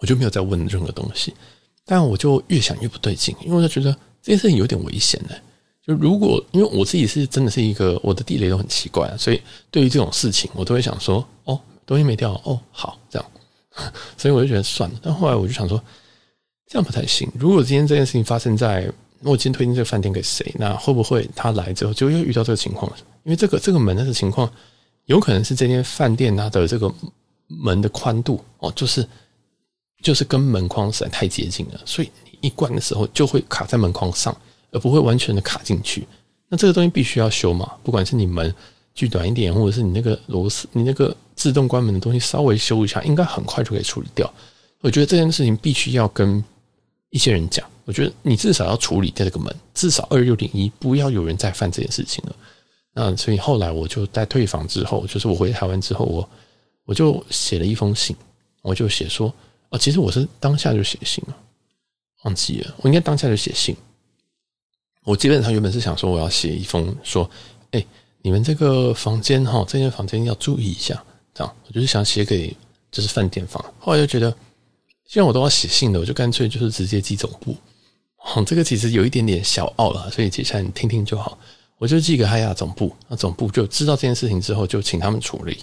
[0.00, 1.32] 我就没有再问任何东西。
[1.86, 3.90] 但我就越想越不对劲，因为我就觉得
[4.22, 5.34] 这件事情有点危险呢。
[5.86, 13.30] 就如果因为我自己是真的是一个我的地雷都很奇怪，所以对于这种事情，我都会想说哦，东西没掉哦，好这样。
[14.16, 15.00] 所以我就觉得算了。
[15.02, 15.82] 但后来我就想说，
[16.68, 17.28] 这样不太行。
[17.38, 20.54] 如果今天这件事情发生在我今天推荐这个饭店给谁？
[20.58, 22.90] 那会不会他来之后就又遇到这个情况？
[23.24, 24.50] 因为这个这个门的情况，
[25.06, 26.90] 有可能是这间饭店它的这个
[27.46, 29.06] 门的宽度哦，就是
[30.02, 34.34] 就是跟门框实在太接近了，所以你一关的时候就会卡在门框上，
[34.74, 36.06] 而不会完全的卡进去。
[36.48, 37.72] 那这个东西必须要修嘛？
[37.82, 38.54] 不管是你门
[38.92, 44.30] 锯短一点，或者是你那个螺丝、你那个自动关门的东西稍微修一下，应该很快就可以处理掉。
[44.80, 46.44] 我觉得这件事情必须要跟
[47.08, 47.64] 一些人讲。
[47.86, 52.36] 我觉得你至少要处理掉这个门，至少二六零一不要有人再犯这件事情了。
[52.94, 56.28] 那所以后来我就在退房之后，就是我回台湾之后，我
[56.84, 58.14] 我就写了一封信，
[58.62, 59.32] 我就写说，
[59.70, 61.36] 哦，其实我是当下就写信了，
[62.22, 63.76] 忘记了，我应该当下就写信。
[65.04, 67.30] 我基本上原本是想说我要写一封说，
[67.72, 67.84] 哎，
[68.22, 71.00] 你们这个房间哈，这间房间要注意一下，
[71.34, 72.56] 这样，我就是想写给
[72.90, 73.62] 就是饭店房。
[73.78, 74.30] 后来就觉得，
[75.06, 77.54] 既然我都要写信了，我就干脆就是直接寄总部。
[78.34, 81.38] 哦，这个其实有一点点小傲了，所以接下来你听听就好。
[81.76, 85.58] 我就寄给海雅总部，那总部就知道这件事情之后，就请他们处理。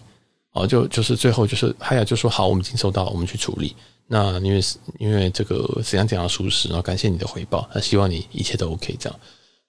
[0.52, 3.76] 哦，就就是最后就是海雅就说好，我们已经收到，我们去处理。
[4.08, 4.62] 那因为
[5.00, 9.20] 因为这个怎样怎样舒适，然后感谢你的回报，那希望你一切都 OK 这样。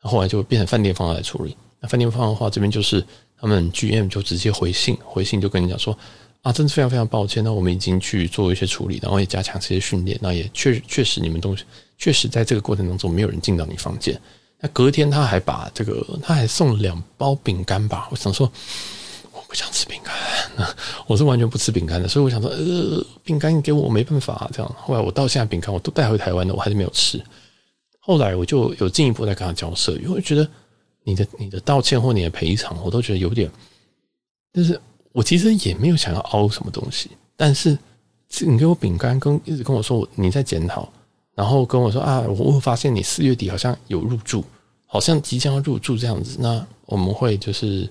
[0.03, 1.57] 那后来就变成饭店方来处理。
[1.81, 3.05] 那饭店方的话，这边就是
[3.41, 5.97] 他们 GM 就直接回信，回信就跟你讲说。
[6.43, 7.45] 啊，真的非常非常抱歉。
[7.45, 10.19] 那我们已经去做一些处理，然后也加强这些训练。
[10.21, 11.63] 那也确确实，你们东西
[11.97, 14.21] 确实在这个过程当中没有人进到你房间。
[14.59, 18.09] 那隔天他还把这个，他还送两包饼干吧。
[18.11, 18.51] 我想说，
[19.53, 20.15] 不想吃饼干，
[21.07, 22.09] 我是完全不吃饼干的。
[22.09, 24.75] 所以我想说，呃，饼干给我，我没办法这样。
[24.79, 27.23] 后来我到现在饼干我都带回台湾了，我还是没有吃。
[27.99, 30.49] 后来我就有进一步在跟他交涉，因为我觉得
[31.05, 33.51] 你的你的道歉或你的赔偿，我都觉得有点，
[34.55, 34.81] 就是。
[35.15, 37.77] 我其实也没有想要凹什么东西，但是
[38.47, 40.91] 你给我饼干，跟一直跟我说你在检讨，
[41.35, 44.43] 然后跟我说啊，我会发现你四月底好像有入住，
[44.87, 47.87] 好像即将要入住这样子，那我们会就是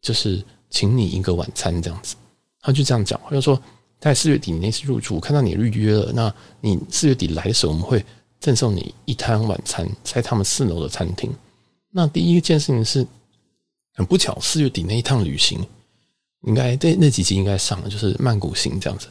[0.00, 0.42] 就是
[0.72, 2.16] 请你一个晚餐这样子。
[2.60, 3.60] 他就这样讲，他就说
[4.00, 8.04] 在四月底你那次入住，看到你预约了，那你四月底来的时候，我们会
[8.40, 11.32] 赠送你一摊晚餐，在他们四楼的餐厅。
[11.90, 13.06] 那第一件事情是
[13.94, 15.64] 很不巧，四月底那一趟旅行，
[16.46, 19.08] 应该在那几集应该上了，就是曼谷行这样子。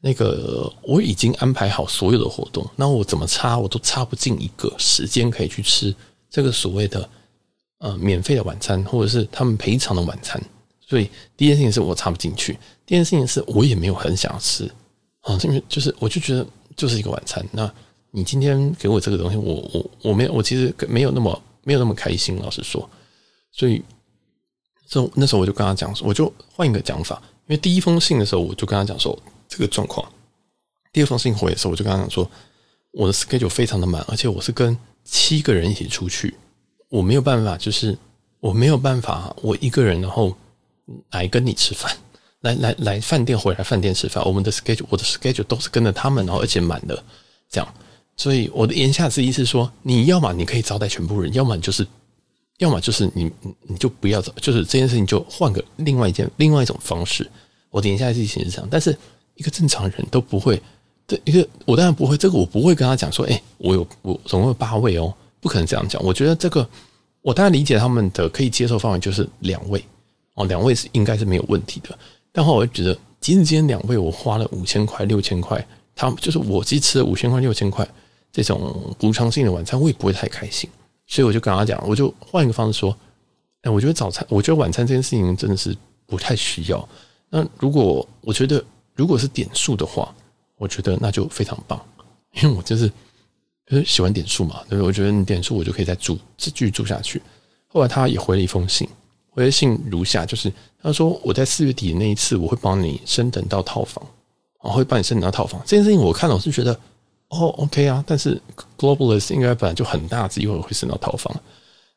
[0.00, 5.94] 那个我已经安排好所有的活动，那我怎么插我都插不进一个时间可以去吃
[6.28, 7.08] 这个所谓的
[7.78, 10.42] 呃免费的晚餐，或者是他们赔偿的晚餐。
[10.94, 14.64] 所以第一件事情是我插不进去，第二件事情是我也没有很想吃
[15.22, 17.44] 啊，这边就是我就觉得就是一个晚餐。
[17.50, 17.68] 那
[18.12, 22.88] 你今天给我这个东西，我我我没有，我其实没有那么没有那么开心，老实说。
[23.50, 23.82] 所以，
[24.86, 29.18] 就那时候我就跟他讲说，我就换一个讲法，因为第一封信的时候我就跟他讲说。
[29.46, 30.10] 这个状况，
[30.92, 32.28] 第二封信回的时候，我就跟他讲说，
[32.92, 36.34] 我的 schedule 非常的满，而且我是跟七个人一起出去，
[36.88, 37.96] 我没有办法，就是
[38.40, 40.34] 我没有办法，我一个人然后
[41.10, 41.96] 来跟你吃饭，
[42.40, 47.02] 来来来饭店回来饭店吃饭，我们的 schedule，我的 schedule 都是跟着他们，然后而且满的
[47.50, 47.74] 这样，
[48.16, 51.86] 所以我的言下之意是说，你要么你可以招待全部人，要么就是，
[52.58, 53.30] 要么就是你
[53.62, 57.30] 你就不要走，就是这件事情就换个另外一件另外一种方式。
[57.70, 58.96] 我的言下之意其实是这样，但是。
[59.36, 60.62] 一个正常人都不会，
[61.08, 66.00] 这一个我当然不会，这个我不会跟他讲说，哎，我有我总共有八位哦，不可能这样讲。
[66.04, 66.64] 我觉得这个
[67.20, 69.84] 我当然理解他们的可以接受范围就是两位
[70.34, 71.98] 哦，两位是应该是没有问题的。
[72.32, 77.88] 但后我就觉得，即使今天两位我花了五千块、六千块，他就是我即吃了五千块、六千块
[78.30, 80.68] 这种补偿性的晚餐，我也不会太开心。
[81.06, 82.96] 所以我就跟他讲，我就换一个方式说，
[83.62, 86.88] 哎，我觉得早餐，我觉得晚餐这件事情真的是不太需要。
[87.30, 88.64] 那如果我觉得。
[88.96, 90.14] 如果是点数的话，
[90.56, 91.84] 我觉得那就非常棒，
[92.40, 92.88] 因为我就是
[93.66, 94.86] 就是喜欢点数嘛，对不对？
[94.86, 97.20] 我觉得你点数，我就可以再住继续住下去。
[97.66, 98.88] 后来他也回了一封信，
[99.34, 104.02] 回的信如下，就是他说我在四月底的那一次，我会帮你升等到套房，
[104.60, 105.60] 我会帮你升等到套房。
[105.66, 106.72] 这件事情我看了，我是觉得
[107.28, 108.40] 哦，OK 啊，但是
[108.78, 111.34] Globalist 应该本来就很大，只一会会升到套房。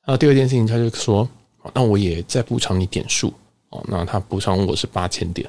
[0.04, 1.28] 然后第二件事情，他就说，
[1.74, 3.32] 那我也再补偿你点数
[3.70, 5.48] 哦，那他补偿我是八千点。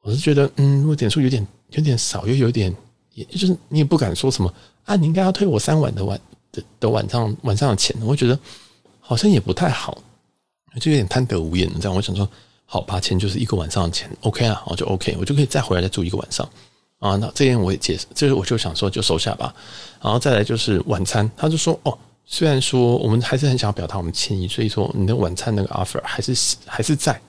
[0.00, 2.74] 我是觉得，嗯，如果点数有点有点少，又有点，
[3.14, 4.52] 也就是你也不敢说什么
[4.84, 7.94] 啊，你应该要退我三晚的晚的的晚上晚上的钱。
[8.02, 8.36] 我觉得
[8.98, 10.02] 好像也不太好，
[10.80, 11.68] 就有点贪得无厌。
[11.80, 12.28] 这样，我想说，
[12.66, 16.48] 好，八千就是一个晚上的钱，OK 啊，我就 OK，我就可以再回来再住一个晚上
[16.98, 17.16] 啊。
[17.16, 19.54] 那这样我也接受，就是我就想说，就收下吧。
[20.00, 27.20] 然后再来就是晚餐，他就说，哦，虽然说我们还是很想要表达我们歉意，所以说你的晚餐那个 offer 还是还是在。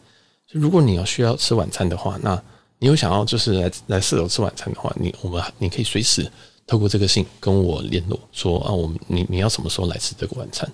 [0.48, 2.42] 就如果你要需要吃晚餐的话，那
[2.80, 6.30] 你有想要就是来来四楼吃晚餐的话，你我们你可以随时
[6.68, 10.70] 透过这个信跟我联络，说啊，我们你你要什么时候来吃这个晚餐？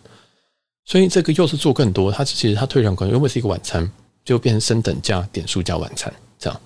[0.89, 3.87] 所以这个又是做更多，它其实它退让更多，因为是一个晚餐，
[4.25, 6.61] 就变成升等加点数加晚餐这样。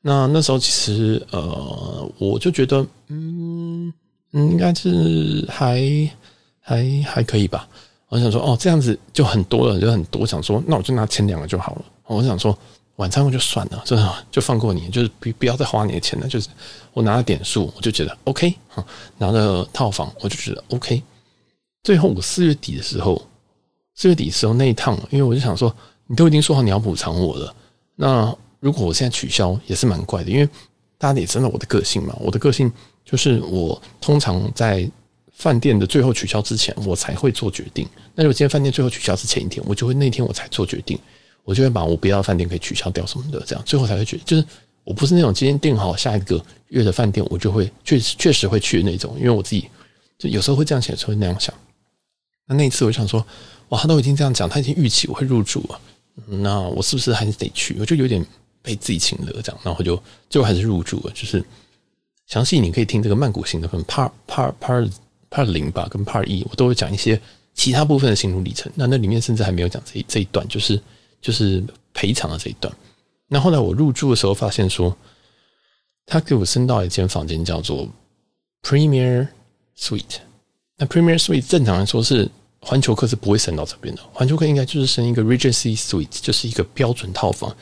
[0.00, 3.92] 那那时候其实呃，我就觉得嗯
[4.30, 5.82] 嗯，应该是还
[6.60, 7.68] 还还可以吧。
[8.10, 10.22] 我想说哦，这样子就很多了，就很多。
[10.22, 11.84] 我想说那我就拿前两个就好了。
[12.06, 12.56] 我想说。
[12.98, 16.28] 晚餐我就算了，真的就放过你，就是不不要再花你的钱了。
[16.28, 16.48] 就是
[16.92, 18.86] 我拿了点数，我就觉得 OK 哈，
[19.18, 21.02] 拿了套房我就觉得 OK。
[21.82, 23.20] 最后我四月底的时候，
[23.94, 25.74] 四月底的时候那一趟，因为我就想说，
[26.06, 27.54] 你都已经说好你要补偿我了，
[27.96, 30.48] 那如果我现在取消也是蛮怪的，因为
[30.98, 32.70] 大家也知道我的个性嘛，我的个性
[33.04, 34.90] 就是我通常在
[35.32, 37.88] 饭店的最后取消之前，我才会做决定。
[38.14, 40.98] 那如果今天饭店最后取消是前一天，我就会那天我才做决定。
[41.46, 44.18] 我就会把我不要的饭店给取消掉什么的，这样最后才会去。
[44.24, 44.42] 就是
[44.82, 49.68] 我不是那种今天订好下一个月的饭店，我就会确实确实会去的那种，因为我自己
[50.16, 51.54] 就有时候会这样想，有时候会那样想。
[52.46, 53.22] 那那一次我想说，
[53.68, 55.80] 哇，他都已经这样讲，他已经预期我会入住了，
[56.26, 57.76] 那我是不是还是得去？
[57.80, 58.24] 我就有点
[58.62, 61.12] 被自己请了这样，然后就最后还是入住了。
[61.14, 61.44] 就是
[62.26, 64.90] 详细你可以听这个曼谷行的，分 Part Part Part
[65.30, 67.20] Part 零吧，跟 Part 一，我都会讲一些
[67.54, 68.70] 其他部分的心路历程。
[68.74, 70.80] 那那里面甚至还没有讲这这一段，就是。
[71.24, 72.70] 就是赔偿的这一段。
[73.28, 74.94] 那后来我入住的时候，发现说，
[76.04, 77.88] 他给我升到一间房间，叫做
[78.62, 79.26] Premier
[79.74, 80.18] Suite。
[80.76, 82.30] 那 Premier Suite 正常来说是
[82.64, 87.54] 环球客是不会升到这边的，环球客应该就是升一个 Regency Suite，就是一个标准套房。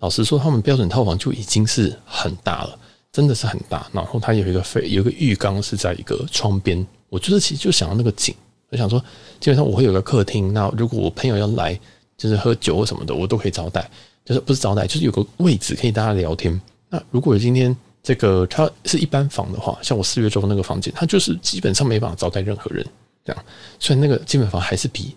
[0.00, 2.78] 老实说，他们标准套房就已经是很大了，
[3.12, 3.88] 真的是很大。
[3.92, 6.84] 然后它有一个飞，有一个浴缸是在一个窗边。
[7.08, 8.34] 我觉得其实就想要那个景，
[8.70, 8.98] 我想说，
[9.40, 10.52] 基本上我会有个客厅。
[10.52, 11.78] 那如果我朋友要来，
[12.16, 13.88] 就是喝酒什么的，我都可以招待。
[14.24, 16.60] 就是不是招待，就是有个位置可以大家聊天。
[16.90, 22.86] 那如果今天这个它是一般房的话，像我四月中那个房间，它就是基本上没办法招待任何人。
[23.28, 23.44] 这样，
[23.78, 25.14] 虽然那个基本房还是比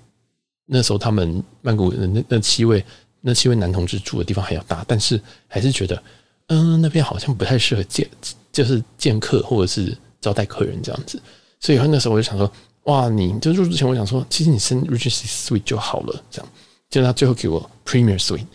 [0.65, 2.83] 那时候他们曼谷的那那七位
[3.21, 6.03] 那七位男同志住的地方还要大，但是还是觉得，
[6.47, 8.09] 嗯，那边好像不太适合见，
[8.51, 11.21] 就是见客或者是招待客人这样子。
[11.59, 12.51] 所以那时候我就想说，
[12.83, 16.51] 哇，你就入住之前我想说，其实你升 Regency Suite 就好了，这样。
[16.89, 18.45] 结果他最后给我 Premier Suite，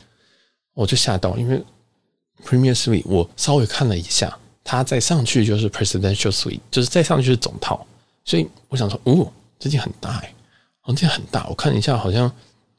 [0.74, 1.64] 我就吓到，因为。
[2.44, 7.84] Premier Suite，我稍微看了一下，它再上去就是 Presidential Suite，就是再上去是总套。
[8.26, 10.34] 所以我想说，哦，这间很大哎，
[10.82, 11.46] 哦，这间很大。
[11.48, 12.30] 我看一下，好像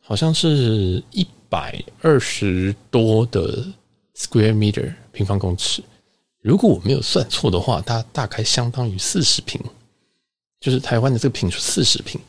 [0.01, 3.65] 好像是一百二十多的
[4.15, 5.83] square meter 平方公尺。
[6.41, 9.61] 如果我没有算错的话，它大概相当于四十平，
[10.59, 12.19] 就是台湾的这个坪数四十坪，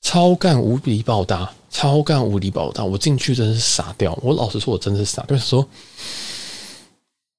[0.00, 2.84] 超干无比爆大，超干无敌爆大。
[2.84, 4.18] 我进去真的是傻掉。
[4.22, 5.68] 我老实说，我真的是傻，就是说。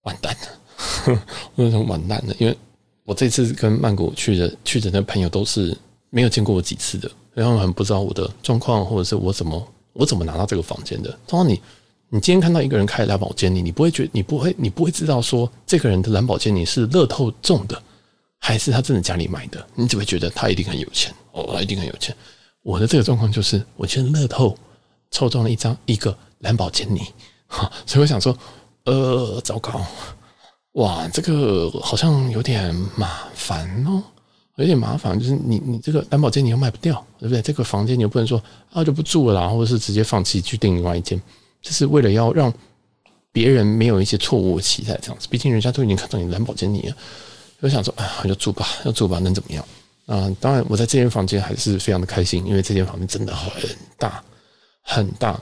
[0.03, 0.47] 完蛋了，
[1.55, 2.57] 我那种完蛋了，因为
[3.03, 5.77] 我这次跟曼谷去的去的那朋友都是
[6.09, 11.09] 没有见过我几次的，然后很不知道我的状况，或者是我怎么我怎么拿到这个房间的。
[11.27, 11.61] 通常你
[12.09, 17.81] 你今天看到一个人开蓝宝坚尼，你不会觉得你不会你不会知道说这个人的蓝宝坚尼是乐透中的，
[18.39, 22.15] 还是他真的家里买的，你只会觉得他一定很有钱哦，他一定很有钱。
[22.63, 24.57] 我的这个状况就是，我今天乐透
[25.11, 27.01] 抽中了一张一个蓝宝坚尼，
[27.47, 28.37] 哈， 所以我想说。
[28.89, 29.85] 呃，糟糕，
[30.75, 34.01] 哇，这个好像有点麻烦哦，
[34.57, 37.41] 有点麻烦，就是你你这个蓝宝间你又卖不掉，对不对？
[37.41, 38.41] 这个房间你又不能说
[38.71, 41.21] 啊就不住了啦，或者是直接放弃去订另外一间，
[41.61, 42.51] 这是为了要让
[43.31, 45.27] 别人没有一些错误的期待，这样子。
[45.29, 46.95] 毕竟人家都已经看到你蓝宝间你了，
[47.59, 49.63] 我想说，哎，就住吧，要住吧，能怎么样？
[50.07, 53.51] 啊，当然我在这间房间还是非常的开心，因为这间房间真的很
[53.99, 54.23] 大，
[54.81, 55.39] 很大。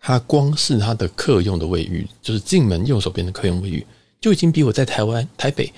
[0.00, 3.86] 它光是它的客用的卫浴，就是进门右手边的客用卫浴，
[4.20, 5.72] 就已经比我在台湾台北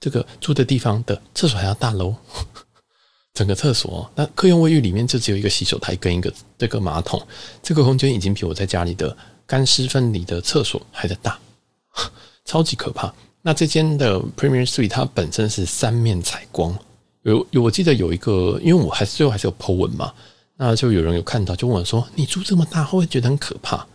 [0.00, 2.16] 这个住的地方的厕所还要大喽。
[3.32, 7.24] 整个厕所，那客用卫浴里面就只有一个洗手台跟一个这个马桶，
[7.62, 11.38] 这个空间已经比我在家里的干湿分离的厕所还要大，
[12.44, 13.14] 超级可怕。
[13.40, 16.76] 那这间的 Premier Suite 它本身是三面采光，
[17.22, 20.12] 有有我记得有一个，因为我还最后还是有 po 文嘛。
[20.56, 23.86] 那就有人有看到，就问我说：“你住这么大，会不会觉得很可怕？”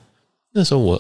[0.52, 1.00] 那时候我，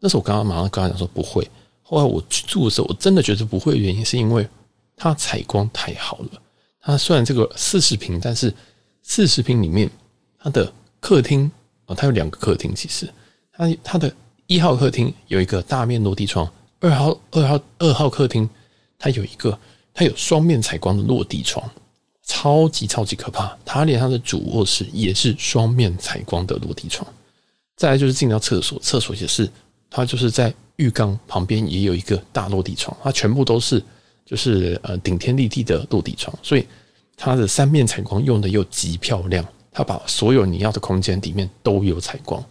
[0.00, 1.48] 那时候我刚刚马上跟他讲说不会。
[1.86, 4.48] 后来我去住的时候，我真的觉得不会，原因是因为
[4.96, 6.42] 它采光太好了。
[6.80, 8.52] 它虽然这个四十平，但是
[9.02, 9.88] 四十平里面
[10.38, 11.50] 它的客厅
[11.84, 12.74] 啊，它有两个客厅。
[12.74, 13.08] 其实
[13.52, 14.12] 它它的
[14.46, 18.48] 一号客厅有一个大面落地窗，二号二号二号客厅
[18.98, 19.56] 它有一个
[19.92, 21.70] 它有双面采光的落地窗。
[22.26, 23.54] 超级超级可怕！
[23.66, 27.06] 它连它的主卧室也是双面采光的落地窗。
[27.76, 29.46] 再来就是进到厕所，厕所也是，
[29.94, 33.80] 它就是在浴缸旁边也有一个大落地窗，它全部都是
[34.26, 36.66] 就是呃顶天立地的落地窗，所以
[37.16, 39.46] 它的三面采光用的又极漂亮。
[39.70, 42.44] 它把所有你要的空间里面都有采光，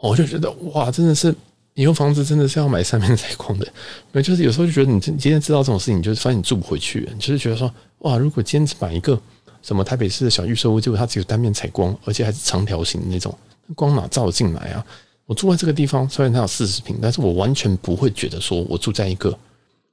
[0.00, 1.34] 我就觉得哇，真的是。
[1.74, 3.66] 以后房子真的是要买三面采光的，
[4.12, 9.18] 没就是有时候就觉得你今天知道这种事情，你就是发现你住不回去，你就是觉得说哇，如果今天买一个
[9.62, 13.36] 什么台北市的小预售屋，结果它只有单面采光，而且还是长条形的那种，
[13.76, 14.84] 光哪照进来啊？
[15.30, 19.32] 我住在这个地方，虽然它有四十平，但是我完全不会觉得说我住在一个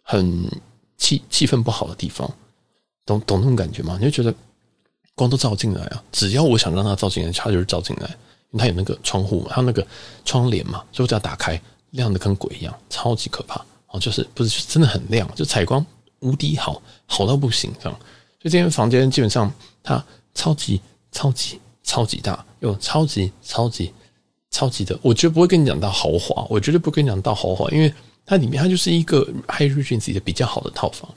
[0.02, 0.50] 很
[0.98, 2.28] 气气氛不好的地方，
[3.06, 4.00] 懂懂那种感觉吗？
[4.02, 4.36] 你就觉得
[5.14, 8.10] 光都照进来啊，只要我想让它照进来，它就是照进来。
[8.50, 9.86] 因为它有那个窗户嘛，它那个
[10.26, 14.00] 窗帘嘛，所以我只要打开，亮的跟鬼一样，超级可怕哦！
[14.00, 15.86] 就是不是，真的很亮，就采光
[16.22, 18.00] 无敌好，好到不行这样。
[18.42, 23.94] 所以这间房间基本上它超级超级超级大，又超级超级
[24.58, 27.94] 超级的，我绝对不会跟你讲到豪华，我绝对不会跟你讲到豪华，因为
[28.26, 31.10] 它里面它就是一个 High Regency 的比较好的套房。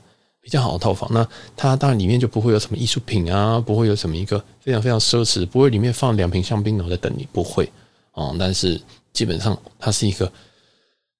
[0.43, 7.71] 比较好的套房，那它当然里面就不会有什么艺术品啊，不会有什么一个非常非常奢侈，不会里面放两瓶香槟然后在等你，不会
[8.15, 8.35] 哦。
[8.39, 8.81] 但是
[9.13, 10.25] 基本上它是一个，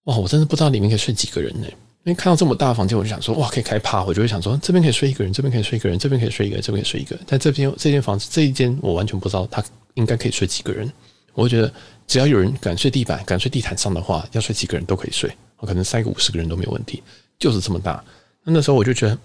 [0.05, 1.67] 哇，我真的不知道里面可以睡几个人呢？
[2.05, 7.25] 因为看到这么大的房间，我就想说，哇，可以开趴，我就会想说，这边可以睡一个人，这边可以睡一个人，这边可以睡一个，这边可以睡一个人。
[7.29, 9.63] 但这边这间房子这一间，我完全不知道它
[9.95, 10.91] 应该可以睡几个人。
[11.35, 11.73] 我觉得
[12.07, 17.03] 只要有人敢睡地板、敢睡地毯上的话，要睡几个人都可以睡，我可能塞个五十个人都没有问题，
[17.39, 18.05] 就是这么大。
[18.45, 19.19] 那那时候我就觉得，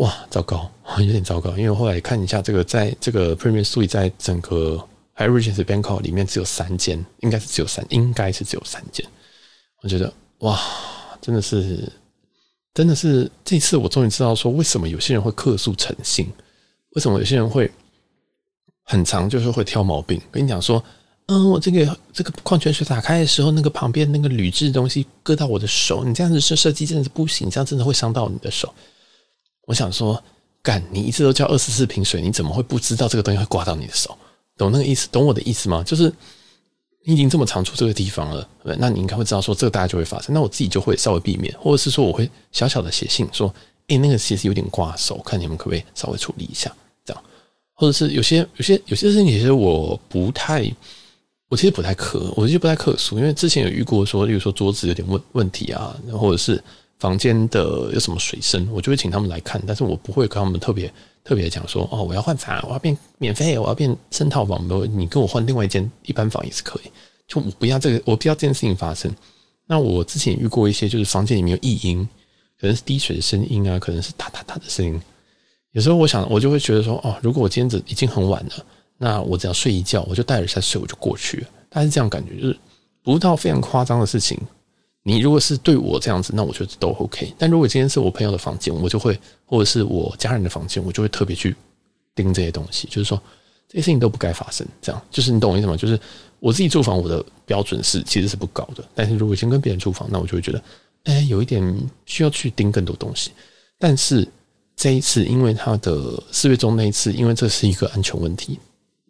[0.00, 1.50] 哇，糟糕，有点糟糕。
[1.50, 4.82] 因为我后来看一下这个，在这个 Premier Suite 在整个
[5.16, 9.06] Hyatt Regency Bangkok 里面只有三间，应该是只有三，应该是只有三间。
[9.82, 10.58] 我觉得，哇，
[11.20, 11.92] 真的是，
[12.72, 16.26] 真的是，这次我终于知道说，为什么有些人会客诉诚信，
[16.96, 17.70] 为什么有些人会
[18.84, 20.20] 很长就是会挑毛病。
[20.32, 20.82] 跟你讲说，
[21.26, 28.72] 嗯，我这个这个矿泉水打开的时候，那个旁边那个铝制的东西割到我的手，你这样子设设计真的是不行，这样真的会伤到你的手。
[29.66, 30.22] 我想说，
[30.62, 34.14] 干，你一直都叫二十四瓶水，你怎么会不知道这个东西会刮到你的手？
[34.58, 35.08] 懂那个意思？
[35.10, 35.82] 懂我的意思吗？
[35.82, 36.12] 就是
[37.06, 38.46] 你已经这么常出这个地方了，
[38.78, 40.34] 那你应该会知道说这个大概就会发生。
[40.34, 43.52] 那我自己就会稍微避免，或者是说我会小小的写信说，
[43.86, 46.70] 诶，那个其实有点刮手，看你们可不可以稍微处理一下，
[47.02, 47.22] 这样。
[47.72, 50.70] 或者是有些有些有些事情，其实我不太。
[51.54, 56.60] 我其实不太客，我其实不太客诉，因为之前有遇过说，例如说桌子有点问问题啊，或者是
[56.98, 60.92] 房间的有什么水声，我就会请他们来看，但是我不会跟他们特别
[61.22, 64.66] 特别讲说，哦，我要换房，我要变免费，我要变升套房，
[64.98, 66.90] 你跟我换另外一间一般房也是可以，
[67.28, 69.14] 就我不要这个，我不要这件事情发生。
[69.64, 72.04] 那我之前遇过一些，就是房间里面有异音，
[72.60, 75.00] 可能是滴水的声音啊，可能是哒哒哒的声音，
[75.70, 78.66] 有时候我想，我就会觉得说，哦，如果我今天子已经很晚了。
[78.98, 81.48] 那我只要睡一觉，我就戴耳塞睡，我就过去了。
[81.68, 82.56] 但是这样感觉就是
[83.02, 84.38] 不到非常夸张的事情。
[85.02, 87.30] 你如果是对我这样子，那我觉得都 OK。
[87.36, 91.54] 但如果今天是我朋友的房间，我就会，或者是我家人的房间，我就会特别去
[92.14, 92.88] 盯这些东西。
[92.88, 93.20] 就是说
[93.68, 94.66] 这些事情都不该发生。
[94.80, 95.76] 这样就是你懂我意思吗？
[95.76, 96.00] 就是
[96.38, 98.82] 我自己住房，我的标准是其实是不高的。
[98.94, 100.62] 但是如果先跟别人住房，那我就会觉得，
[101.04, 101.62] 哎，有一点
[102.06, 103.30] 需要去盯更多东西。
[103.78, 104.26] 但是
[104.74, 108.58] 这一次，因为他的四月中那一次，因为这是一个安全问题。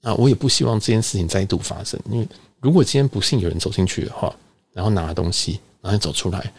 [0.05, 1.99] 啊，我也不希望这件事情再度发生。
[2.09, 2.29] 因为
[2.61, 4.33] 如果今天不幸有人走进去的话，
[4.73, 6.53] 然后拿了东西，然后走出来，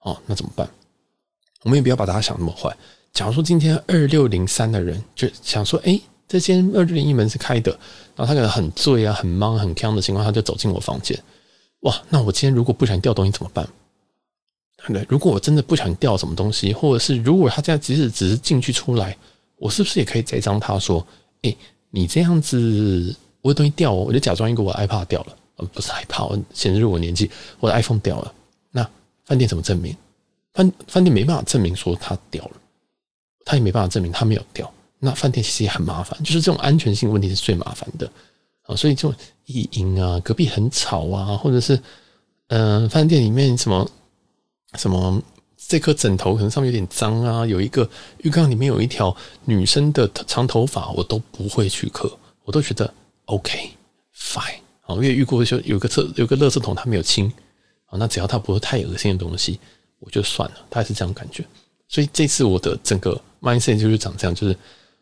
[0.00, 0.68] 哦，那怎么办？
[1.62, 2.76] 我们也不要把大家想那么坏。
[3.12, 7.70] 假如说今天二六零三的人就想说，诶，这间二六零一门是开的，
[8.14, 11.18] 然后他可能很醉啊、很忙、很锵的情况下就走进我房间，
[11.80, 13.68] 哇，那我今天如果不小心掉东西怎么办？
[14.86, 15.04] 对？
[15.08, 19.16] 如果我真的不想掉什么东西，或者是如果他这样即使只是进去出来，
[19.56, 21.04] 我是不是也可以栽赃他说，
[21.42, 21.56] 诶？
[21.90, 27.30] 你这样子，我的东西掉，我就假装一个我 iPad 掉了，呃，不是 iPad，显示我年纪，
[27.60, 28.34] 我的 iPhone 掉了。
[28.70, 28.88] 那
[29.24, 29.96] 饭店怎么证明？
[30.52, 32.52] 饭饭店没办法证明说它掉了，
[33.44, 34.70] 他也没办法证明它没有掉。
[34.98, 38.10] 那饭店其实也很麻烦，就是这种安全性问题是最麻烦的
[38.62, 38.76] 啊。
[38.76, 39.14] 所以这种
[39.46, 41.80] 异音啊，隔壁很吵啊，或者是
[42.48, 43.90] 嗯，饭店里面什么
[44.76, 45.22] 什么。
[45.66, 47.88] 这颗枕头可能上面有点脏啊，有一个
[48.18, 52.10] 浴缸里面有一条女生的长头发，我都不会去磕，
[52.44, 52.92] 我都觉得
[53.24, 53.70] OK
[54.16, 57.30] fine 啊，因为遇过就有个厕有个垃圾桶，它没有清
[57.86, 59.58] 啊，那只要它不是太恶心的东西，
[59.98, 61.44] 我就算了，他也是这样感觉。
[61.88, 64.56] 所以这次我的整个 mindset 就是长这样，就是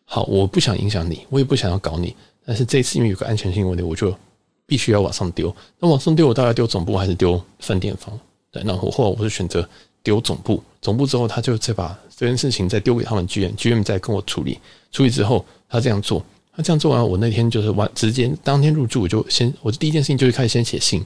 [0.05, 4.17] 好，我不想影响你，我也不想要搞你，但是这次因为有个安全性问题，我就
[4.65, 5.55] 必须要往上丢。
[5.79, 8.19] 那往上丢，我大概丢总部还是丢饭店房？
[8.51, 9.69] 对，那我后来我是选择。
[10.07, 14.57] 丢总部，总部之后，他就再把这件事情再丢给他们 GM，GM 再跟我处理。
[14.93, 21.05] 处理之后，他这样做，他这样做完，我那天就是完直接当天入住，我就先，我第一件事情就是开始先写信，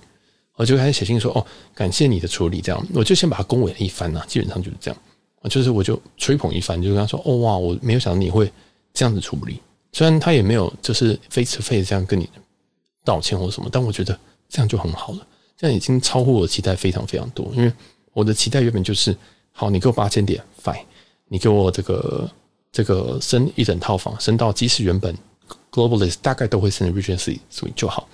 [0.56, 5.00] 我就开始写信说，哦，感谢你的处理，这样，我就先把他恭维了一番呐，基本上就是这样，
[5.48, 8.52] 就是我就吹捧一番，就跟他说，哦哇，我没有想到你会
[8.92, 9.58] 这样子处理，
[9.92, 12.28] 虽然他也没有就是 face to face 这样跟你
[13.02, 14.18] 道歉或什么，但我觉得
[14.50, 15.26] 这样就很好了，
[15.56, 17.72] 这样已经超乎我期待非常非常多，因为。
[18.20, 19.16] 我的期待原本就是，
[19.50, 20.84] 好，你给我八千点，fine，
[21.26, 22.30] 你给我这个
[22.70, 25.16] 这个升一整套房，升到即使原本
[25.72, 28.06] Globalist 大概都会升 Regency 所以就好。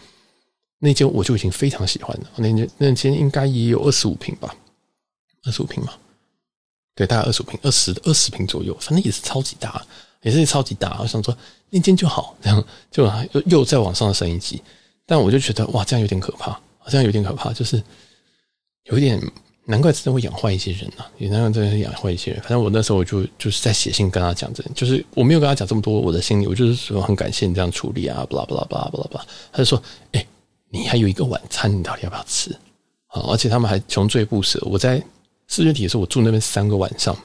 [0.78, 4.54] 那间我就已经非常喜欢了，那间那间应该也有二十五平吧，
[5.42, 5.92] 二十五平嘛，
[6.94, 9.84] 对，大概二十五平，二十二十平左右，反正也是超级大，
[10.22, 10.96] 也是超级大。
[11.00, 11.36] 我想说
[11.70, 14.62] 那间就好，这样就又又再往上升一级，
[15.04, 17.82] 但我就觉得哇，这样有点可怕，这样有点可怕，就是
[18.84, 19.20] 有一点。
[19.68, 21.10] 难怪真的会养坏一些人呐、啊！
[21.18, 22.40] 也难怪真的是养坏一些人。
[22.40, 29.26] 反正我那时候我就就是在写信跟他讲，这就是我没有跟他讲这么多我的心里，我就是说很感谢你这样处理啊，巴拉巴拉巴拉巴拉巴拉。
[29.50, 30.24] 他就说：“哎，
[30.70, 32.52] 你还有一个晚餐，你到底要不要吃？”
[33.10, 34.62] 啊，而且他们还穷追不舍。
[34.62, 35.02] 我在
[35.48, 37.16] 四月底的时候，我住那边三个晚上，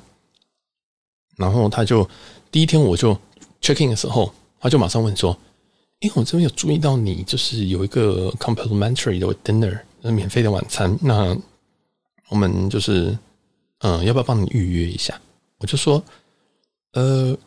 [1.38, 2.10] 然后他就
[2.50, 3.16] 第一天我就
[3.62, 5.38] checking 的时候，他就马上问说
[6.02, 9.80] ：“哎，我这边有注意到你就是有一个 complimentary 的 dinner，
[10.12, 11.38] 免费的晚餐，那。”
[12.32, 13.16] 我们就是，
[13.80, 15.20] 嗯，要不要帮你预约一下？
[15.60, 16.02] 我就说，
[16.94, 17.38] 呃，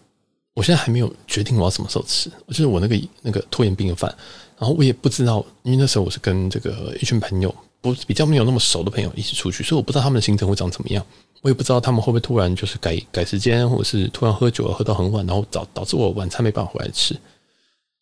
[0.52, 2.30] 我现在还没有决定我要什么时候吃。
[2.48, 4.14] 就是我那个那个拖延病的饭，
[4.58, 11.04] 然后我也不知道，因为那时候我是跟这个一群朋友，不比较没有那么熟的朋友一起出去，所以我不知道他们的行程会长怎么样。
[11.40, 17.18] 我也不知道他们会不会突然就是改改时间，或者是突然喝酒喝到很晚，然后导导致我晚餐没办法回来吃。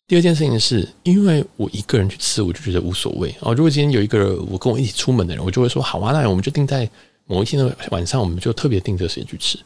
[0.05, 3.53] 第二件事情是，因为我一个人去吃，我就觉得无所谓啊。
[3.53, 6.87] 如果今天有一个我跟我一起出门的人，我就会说好啊，那我们就定在
[7.25, 9.57] 某一天的晚上，我们就特别定这个时间去吃。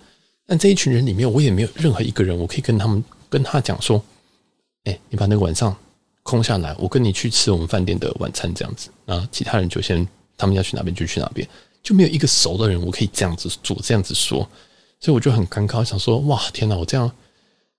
[0.46, 4.02] 但这一群人里面，我也没有任何一个人，我可以跟他们跟他讲说，
[4.84, 5.76] 哎，你把那个晚上
[6.24, 10.08] 空下来，我跟你去吃我们饭店的晚餐这样子啊，其他人就先
[10.38, 11.46] 他们要去哪边就去哪边，
[11.82, 14.48] 就没有一个熟的人我可以这样子做这样子说，
[15.00, 17.12] 所以我就很尴尬，想说哇天哪，我这样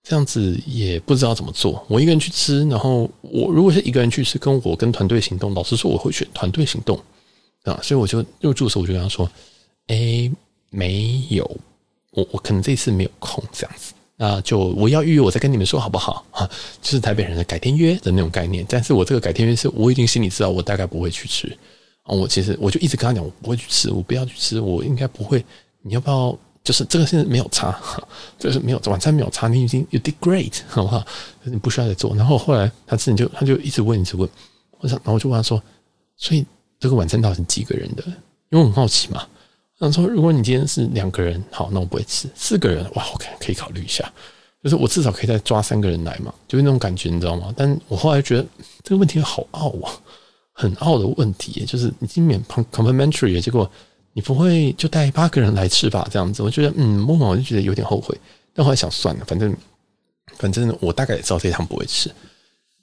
[0.09, 6.99] 这样子也不知道怎么做，我一个人去吃，然后我如果是一个人去吃，跟我跟团队行动，老实说我会选团队行动
[7.65, 9.31] 啊，所以我就入住的时候我就跟他说，
[9.89, 10.33] 哎，
[10.71, 11.45] 没有，
[12.13, 13.93] 我我可能这次没有空这样子。
[14.17, 16.49] 那就我要预约，我再跟你们说好不好啊？
[16.81, 18.65] 就是台北人的改天约的那种概念。
[18.67, 21.47] 但是我这个改天约是我已经心里知道，我大概不会去吃
[22.05, 22.17] 啊。
[22.17, 25.45] 我其实我就一直跟他讲，我不会去吃，我不要去吃，我应该不会。
[25.83, 26.39] 你要不要？
[26.65, 27.79] 就是这个现在没有差，
[28.39, 31.05] 就是没有晚餐没有差，你已经 you did great 好不好？
[31.45, 32.15] 你不需要再做。
[32.15, 34.29] 然后后来他自己就他就一直问一直问，
[34.81, 35.63] 我想然后我就问他说，
[36.17, 36.45] 所以
[36.79, 38.05] 这个晚餐到底是几个人的？
[38.51, 39.27] 因为我很好奇嘛。
[39.79, 42.29] 然后说，如果你今天是两个人，好，那我不会吃。
[42.35, 44.13] 四个人，哇，OK，可以考虑一下。
[44.61, 47.55] 就是我至少可以再抓三个人来嘛，就是那种感觉，你知道吗？
[47.57, 48.45] 但我后来觉得
[48.83, 49.95] 这个问题好傲啊，
[50.53, 51.65] 很傲的问题。
[51.65, 52.43] 就是你今年
[52.73, 53.71] complimentary，结果
[54.19, 56.05] 你不会就带八个人来吃吧？
[56.11, 58.19] 这样子，我觉得，嗯，默默我就觉得有点后悔。
[58.53, 59.57] 但后来想算了，反正
[60.37, 62.11] 反正我大概也知道这一趟不会吃。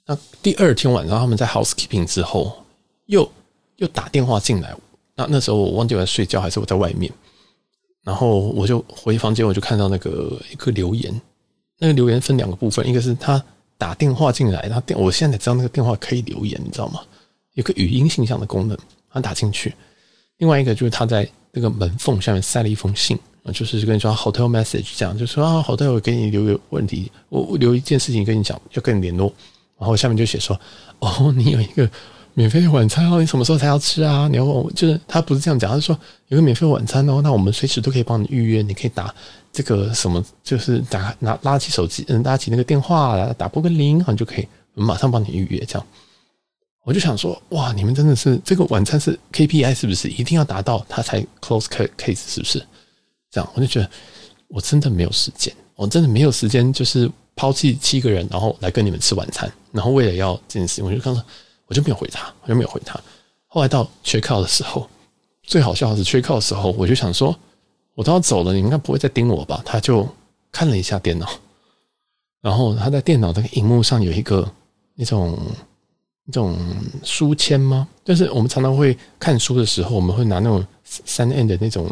[0.06, 2.64] 那第二天晚上他们在 housekeeping 之后，
[3.04, 3.30] 又
[3.76, 4.74] 又打电话进来。
[5.14, 7.12] 那那时候我忘记我在睡觉还是我在外面，
[8.02, 11.20] 然后我就回房间，我就看到那个一个留言，
[11.78, 13.44] 那个留言分两个部分，一个是他
[13.76, 17.02] 打电话进来，他电我现在才知道那个电话可以留言，你知道吗？
[17.52, 18.78] 有个语音信箱的功能，
[19.10, 19.74] 他打进去。
[20.38, 29.32] 另外一个就是他在那个门缝下面塞了一封信啊，就是跟你说 hotel message 这样，就说啊，hotel 给你留个问题，我留一件事情跟你讲，要跟你联络，
[29.78, 30.58] 然后下面就写说
[30.98, 31.88] 哦，你有一个。
[32.38, 34.28] 免费的晚餐哦，你什么时候才要吃啊？
[34.28, 39.10] 你要问我，就是他不是这样讲，他说有个免费晚餐哦，那我们随时都可以帮你预约，你可以打
[39.50, 45.64] 这个什么，就是打拿拉起手机，嗯，拉起那个电话来打拨个铃，然后就可以我们马上帮你预约。
[45.64, 45.86] 这样，
[46.86, 50.08] 我就想说，哇，你们真的是这个晚餐是 KPI 是不是？
[50.08, 51.64] 一定要达到他才 close
[51.98, 52.64] case 是不是？
[53.28, 53.90] 这样，我就觉得
[54.46, 61.24] 我真的没有时间，我真的没有时间，就是抛弃七个人，然后来跟你们吃晚餐，然后为了要这件事情，我就刚刚。
[61.68, 62.96] 我就没有回他，我就没有回他。
[63.48, 64.88] 后来到 check out 的时候，
[65.42, 67.36] 最好笑的是 check out 的时候，我就想说，
[67.96, 69.60] 我都要走了，你应该不会再盯我吧？
[69.66, 70.08] 他就
[70.52, 71.28] 看了一下电脑，
[72.40, 74.48] 然后他在电脑的荧幕上有一个
[74.94, 75.36] 那种
[76.26, 76.58] 那种
[77.02, 77.88] 书签吗？
[78.04, 81.90] 就是我们常常会看书的时候，我们会拿那种三 N 的那种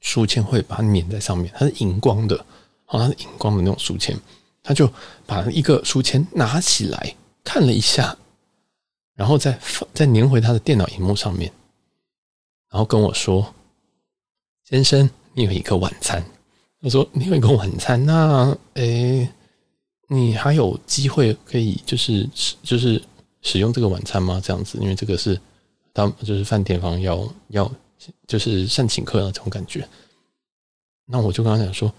[0.00, 2.46] 书签，会把它粘在上面，它是荧光的，
[2.84, 4.16] 好像是荧光的那种书签。
[4.62, 4.88] 他就
[5.26, 8.16] 把一个书签拿起来看了一下。
[9.14, 11.50] 然后再放再粘回他的电脑荧幕上面，
[12.70, 13.54] 然后跟我说
[14.68, 16.22] ：“先生，你有一个晚餐。”
[16.82, 19.26] 他说：“你有一个晚餐，那诶，
[20.08, 22.28] 你还有机会可以就是
[22.62, 23.02] 就是
[23.46, 24.40] 使用这个晚餐吗？
[24.42, 25.40] 这样子，因为这个是
[25.92, 27.72] 当就是饭店方要要
[28.26, 29.88] 就是善请客那种感觉。”
[31.06, 31.92] 那我就跟他讲说：“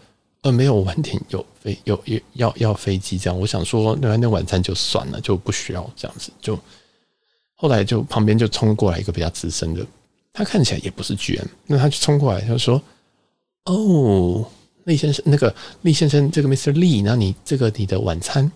[0.44, 3.40] 呃，没有，晚点有飞有有要要飞机这样。
[3.40, 6.60] 我想说，那那晚餐就算了，就不需要这样子就。”
[7.56, 9.84] 后来就旁边就冲过来一个比较资深的，
[10.34, 12.80] 他看起来也不是 GM，那他就冲过来他就说
[13.66, 14.46] ：“哦，
[14.84, 16.74] 厉先生，那个厉先生，这个 Mr.
[16.74, 18.52] Lee，那你这个你的晚餐，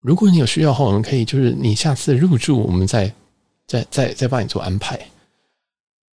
[0.00, 3.12] 如果你有需要的话，我们可以就是你下次入住，我们再
[3.66, 4.98] 再再再帮你做安排。”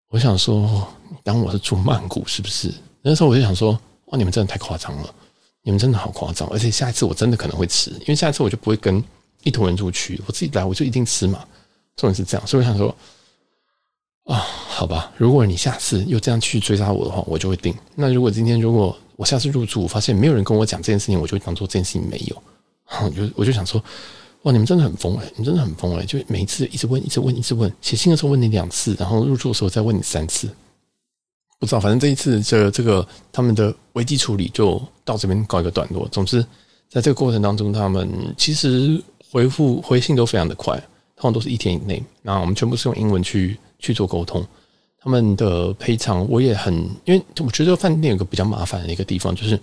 [0.09, 0.87] 我想说，
[1.23, 2.73] 当我是住曼谷是不是？
[3.01, 5.13] 那时候我就想说：“哇，你们真的太夸张了，
[5.63, 9.03] 你们真的好夸张，而且下一次我真的可能会吃，因为下一次我就不会跟
[9.43, 11.45] 一坨人住去，我自己来我就一定吃嘛。”
[11.95, 12.95] 重点是这样，所以我想说，
[14.25, 14.35] 啊，
[14.69, 17.73] 好吧，如果你下次又这样去追杀我的话，我就会定。
[17.95, 22.43] 那如果今天如果我下次入住，我发现没有人跟我讲这件事情，我就当做这件事情没有。
[23.03, 23.83] 我就我就想说，
[24.43, 27.71] 哇，你们真的很疯诶，你们真的很疯诶，就每一次一直问，一直问，一直问。
[27.81, 30.49] 写信的时候问你两次，然后入住的时候再问你三次。
[31.59, 36.07] 不知道，反正这一次这这个他们的危机处理就到这边告一个段落。
[36.09, 36.41] 总之，
[36.89, 40.81] 在这个过程当中，他们其实回复回信都非常的快。
[41.19, 44.45] 通常都是一天以内，那我们全部是用英文去去做沟通。
[44.99, 46.75] 他们的赔偿我也很，
[47.05, 49.59] 因为我觉得饭店有个比较麻烦的一个地方，就是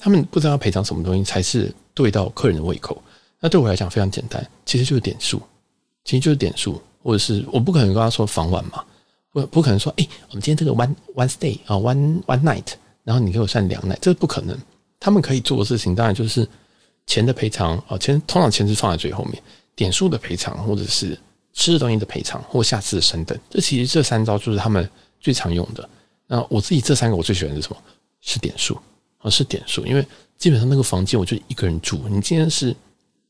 [0.00, 3.00] 他们不知道要赔偿什么东西才是对到客人的胃口。
[3.38, 5.40] 那对我来讲非常简单，其实就是点数，
[6.04, 8.82] 其实就是点数，或者是我不可能跟他说房晚嘛，
[9.30, 12.72] 不不可能说，哎，我们今天这个 one one stay 啊，one one night，
[13.04, 14.58] 然后你给我算两 night，这不可能。
[14.98, 16.46] 他们可以做的事情，当然就是
[17.06, 19.42] 钱的赔偿啊，钱通常钱是放在最后面。
[19.74, 21.18] 点数的赔偿，或者是
[21.54, 24.86] 吃的东西的赔偿，或下次的升等，这其实这三招就是他们
[25.18, 25.88] 最常用的。
[26.26, 27.80] 那我自己这三个我最喜欢的是什么？
[28.20, 28.78] 是点数
[29.20, 30.06] 啊，是点数，因为
[30.36, 32.02] 基本上那个房间我就一个人住。
[32.08, 32.74] 你今天是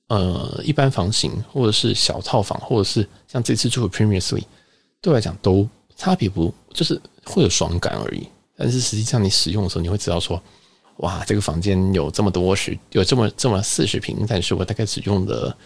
[0.08, 4.44] 呃一般房型，或者是小套房，或者是像这次住的 Premier Suite，
[5.00, 8.26] 对我来讲都差别不就是会有爽感而已。
[8.56, 10.40] 但是实际上你使用的时候，你会知道说，
[10.98, 15.56] 哇，这个房间有这么多十，有这么这么四十平，但是我大概只用了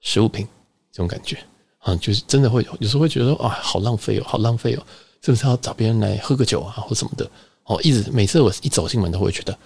[0.00, 0.46] 十五平，
[0.92, 1.36] 这种感觉
[1.78, 4.82] 啊，就是真的会有，有时候会觉得啊，好浪费哦，好浪费哦，
[5.20, 7.28] 是不是要找别人来喝个酒啊，或什么的？
[7.64, 9.58] 哦，一直每次我一走进门都会觉得，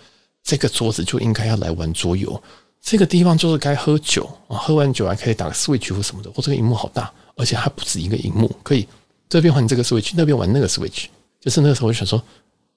[0.44, 2.40] 这个桌子就应该要来玩桌游，
[2.80, 6.30] 这个地方就是该喝酒啊，喝完酒还可以打个 Switch 或什么的。
[6.34, 8.86] 我这个荧幕好大，而且还不止一个荧幕，可以
[9.28, 11.06] 这边玩这个 Switch，那边玩那个 Switch。
[11.40, 12.22] 就是那个时候我就想说，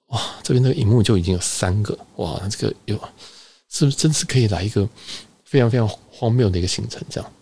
[0.08, 2.96] 哇，这边那个荧幕就已经有三个，哇，这个有
[3.68, 4.88] 是不是真是可以来一个
[5.44, 7.32] 非常非常荒谬的一个行程这样？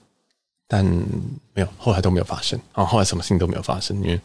[0.69, 4.21] 但没有，后来都没有发生啊，后来什么事情都没有发生，因为。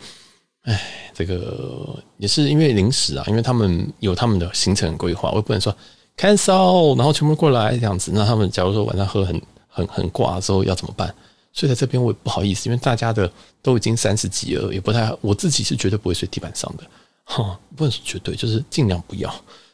[0.66, 0.82] 哎，
[1.14, 5.76] 这个也是因为临时啊，因为他们有他们的行程规划，我也不能说
[6.18, 8.12] cancel，然后全部过来这样子。
[8.14, 11.14] 那他们假如说晚上喝很很很挂的时候要怎么办？
[11.54, 16.84] 所以在这边我也不好意思，因为大家的都已经三十几了，也不太，我自己是绝对不会睡地板上的，
[17.24, 19.30] 哈，不能说绝对，就是尽量不要。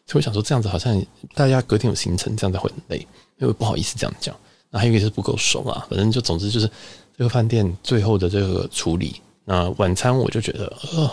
[0.05, 1.01] 所以我想说这样子好像
[1.33, 2.97] 大家隔天有行程，这样子会很累，
[3.39, 4.35] 因为不好意思这样讲。
[4.69, 6.69] 那还有一个是不够熟啊，反正就总之就是
[7.17, 9.15] 这个饭店最后的这个处理。
[9.51, 11.11] 那晚餐我就觉得，呃，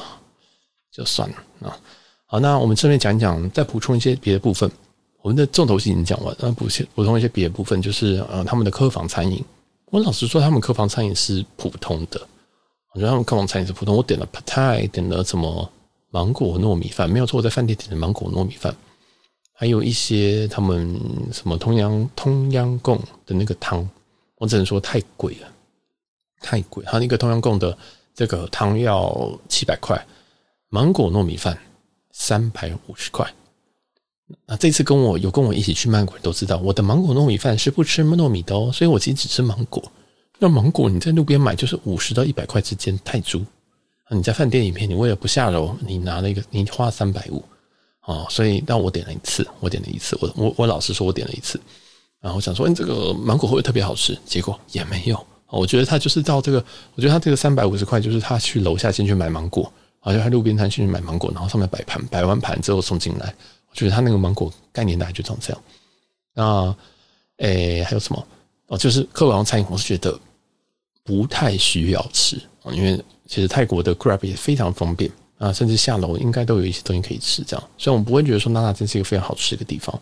[0.92, 1.76] 就算了啊。
[2.24, 4.70] 好，那我们这边讲一讲，再补充一些别的部分。
[5.22, 9.44] 我们的重头戏已经讲完，那补些补充一些别的部分，就是呃，他们的客房餐饮。
[9.86, 12.20] 我老实说，他们客房餐饮是普通的。
[12.94, 13.96] 我觉得他们客房餐饮是普通。
[13.96, 15.68] 我点了 Pad Thai，点了什么
[16.10, 18.72] 芒果糯米饭，没有错，我在饭店点的芒果糯米饭，
[19.52, 20.96] 还有一些他们
[21.32, 23.84] 什么通央通央贡的那个汤，
[24.36, 25.48] 我只能说太贵了，
[26.40, 26.84] 太贵。
[26.86, 27.76] 他那个通央贡的。
[28.18, 29.96] 这个汤要七百块，
[30.70, 31.56] 芒果糯米饭
[32.10, 33.24] 三百五十块。
[34.44, 39.80] 那这次跟我有跟我一起去曼谷人都知道，我的芒果糯米饭是不吃糯米的哦，所以我其实只吃芒果。
[40.36, 43.40] 那芒果你在路边买就是五十到一百块之间泰铢，
[44.10, 47.40] 你在饭店里面，你为了不下楼，你拿了一个，你花三百五
[48.00, 51.60] 啊，所以但我点了一次，我点了一次，我我我老实说，我点了一次，
[52.20, 54.18] 然后我想说，你这个芒果会不会特别好吃？
[54.26, 55.24] 结果也没有。
[55.50, 56.62] 我觉得他就是到这个，
[56.94, 63.34] 我觉得他这个三百五十块，就是他去楼下先去买芒果，好像他路边摊去买芒果，然后上面摆盘，摆完盘之后送进来。
[63.70, 65.62] 我觉得他那个芒果概念大概就长这样。
[66.34, 66.76] 那，
[67.38, 68.26] 诶，还有什么？
[68.66, 70.18] 哦，就是客房餐饮，我是觉得
[71.02, 72.38] 不太需要吃，
[72.72, 77.42] 因为其实泰国的 Grab 也非常方便啊，甚至下楼应该都有一些东西可以吃。
[77.42, 79.98] 这样，所以我们不会觉得说那那真是一个非常好吃的地方。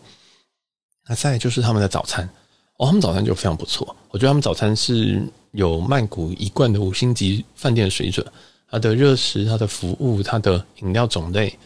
[1.07, 2.29] 那再就是他们的早餐。
[2.77, 3.95] 哦，他们早餐就非常不错。
[4.09, 5.21] 我觉得他们早餐是
[5.51, 8.25] 有曼谷一贯的五星级饭店的水准。
[8.69, 11.57] 它的热食、它的服务、它的饮料种类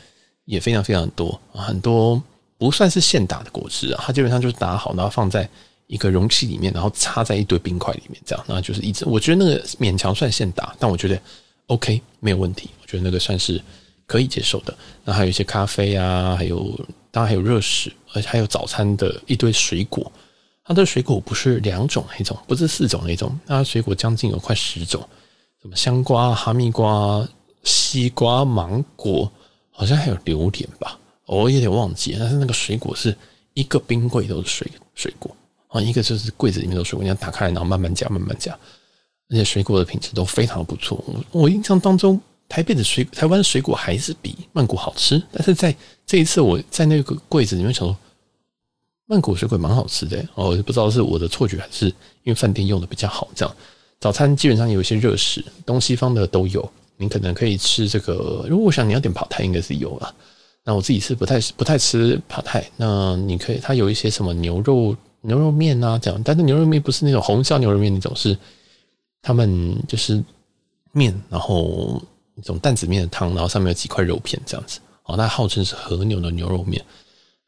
[0.46, 2.22] 也非常非常多，很多
[2.60, 5.50] 不算是现打的果汁啊，它基本上就是打好，然后放在
[5.88, 9.04] 一个容器里面，然后插在一堆冰块里面，这样，然后就是一直。
[9.06, 11.20] 我觉得那个勉强算现打，但我觉得
[11.66, 12.70] OK 没有问题。
[12.84, 13.60] 我觉得那个算是
[14.06, 14.72] 可以接受的。
[15.04, 20.12] 那还有一些咖啡啊，还有当然还有热食，而且还有早餐的一堆水果。
[20.64, 25.02] 它的水果不是两种那种，不是四种那种，它水果将近有快十种，
[25.62, 27.28] 什么香瓜、哈密瓜、
[27.64, 29.30] 西瓜、芒果，
[29.72, 32.16] 好像还有榴莲吧，我有点忘记。
[32.20, 33.16] 但是那个水果是
[33.56, 35.36] 一个冰柜都是水水果
[35.68, 38.58] 啊，一个就是柜子里面都是水果，你要打开来，然后慢慢夹，慢慢夹，
[39.30, 41.04] 而且水果的品质都非常不错。
[41.32, 47.98] 我印象当中，台北的水台湾水果还是比曼谷好吃，但是在这一次我在那个柜子里面想说。
[49.12, 53.28] 曼谷水果蛮好吃的哦，不知道是我的错觉还是因为饭店用的比较好。
[53.36, 53.54] 这样
[54.00, 56.72] 早餐基本上有一些热食，东西方的都有。
[56.96, 60.14] 你可能可以吃这个，如果我想你要点 Pad Thai，应该是有啦。
[60.64, 62.64] 那我自己是不太不太吃 Pad Thai。
[62.78, 68.38] 那你可以，它有一些什么牛肉牛肉面啊这样，但是牛肉面不是那种红烧牛肉面那种，是
[69.22, 70.24] 他们就是
[70.94, 72.02] 面，然后
[72.36, 74.80] 一种担子面的汤，然后上面有几块肉片这样子。
[75.04, 76.82] 哦，那号称是和牛的牛肉面。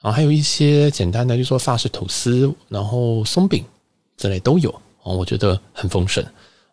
[0.03, 3.63] 啊还有一些简单的，就说法式吐司，然后松饼
[4.17, 4.69] 之类都有
[5.01, 6.21] 啊，我觉得很丰盛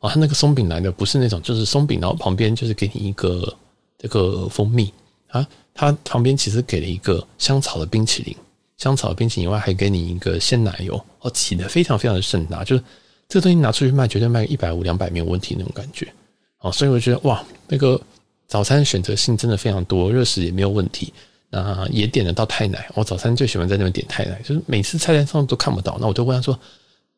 [0.00, 0.10] 啊。
[0.10, 3.56] 它那个松饼来的不是那种，就是松饼，然后旁边就是给你一个
[3.96, 4.92] 这个蜂蜜
[5.28, 8.36] 啊，它旁边其实给了一个香草的冰淇淋，
[8.78, 12.82] 香草的冰淇淋以外还给你一个鲜奶油哦，挤得非常非常的盛大，就是
[13.28, 16.12] 这个东西拿出去卖，绝对卖一百五两百没有问题那种感觉
[16.58, 16.68] 啊。
[16.72, 18.00] 所以我觉得哇，那个
[18.48, 21.12] 早餐选择性真的非常多，热食也没有问题。
[21.50, 26.58] 啊也点得到太奶，我早餐最喜欢在那边点太奶，就是每次菜单上都看不到，那我就问他说：“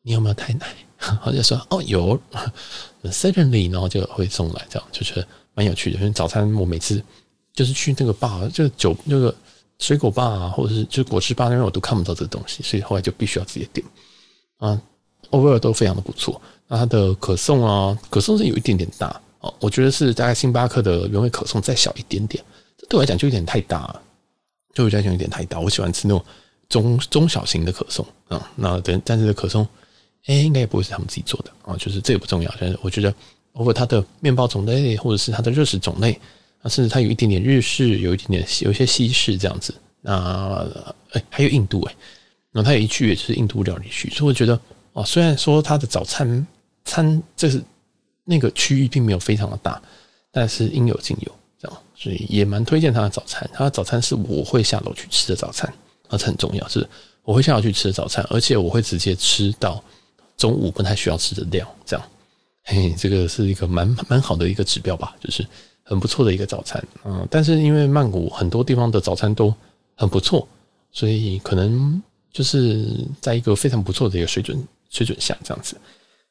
[0.01, 0.67] 你有没有太奶？”
[0.97, 2.19] 他就说：“哦，有
[3.03, 5.97] ，certainly。” 然后就会送来，这样就觉得蛮有趣的。
[5.99, 7.03] 因为早餐我每次
[7.53, 9.33] 就是去那个吧，就酒那个
[9.79, 13.85] 水果吧，或者是就果汁吧那边，我都看不到这个东西，所以后来就必须要自己点
[14.57, 14.81] 啊。
[15.31, 16.41] ，overall 都非常的不错。
[16.67, 22.41] 那它的可颂啊，可颂是有一点点大哦，我觉得是大概星巴克的原味可颂再小一点点，
[22.77, 24.01] 这对我来讲就有点太大了，
[24.73, 25.59] 对我来讲有点太大。
[25.59, 26.25] 我喜欢吃那种
[26.67, 28.51] 中中小型的可颂啊。
[28.55, 29.67] 那等但是可颂，
[30.25, 32.55] 哎，应该也不会是他们自己做的啊，就是这也不重要。
[32.59, 33.13] 但是我觉得，
[33.51, 36.19] 包括它的面包种类，或者是它的热食种类
[36.61, 39.73] 啊，甚至它有一点点日式，有一点点有一些西式这样子。
[40.01, 40.67] 那
[41.11, 41.95] 哎，还有印度哎，
[42.51, 44.59] 那它有一区也是印度料理区，所以我觉得
[44.93, 46.45] 哦，虽然说它的早餐。
[46.85, 47.63] 餐这是
[48.25, 49.81] 那个区域并没有非常的大，
[50.33, 51.31] 但是应有尽有，
[52.03, 53.49] 所以也蛮推荐他的早餐。
[53.53, 55.73] 他的早餐是我会下楼去吃的早餐，
[56.09, 56.85] 而且很重要，是
[57.23, 59.81] 我会下楼去吃的早餐，而且我会直接吃到
[60.35, 62.05] 中午不太需要吃的量，这样，
[62.65, 65.47] 嘿，这个是一个蛮蛮好的一个指标吧，就是
[65.83, 69.53] 很不错的一个早餐，嗯，但是因为曼谷很多地方的早餐都
[69.95, 70.45] 很不错，
[70.91, 72.01] 所以可能
[72.33, 72.85] 就是
[73.21, 75.77] 在一个非常不错的一个水准水准下这样子。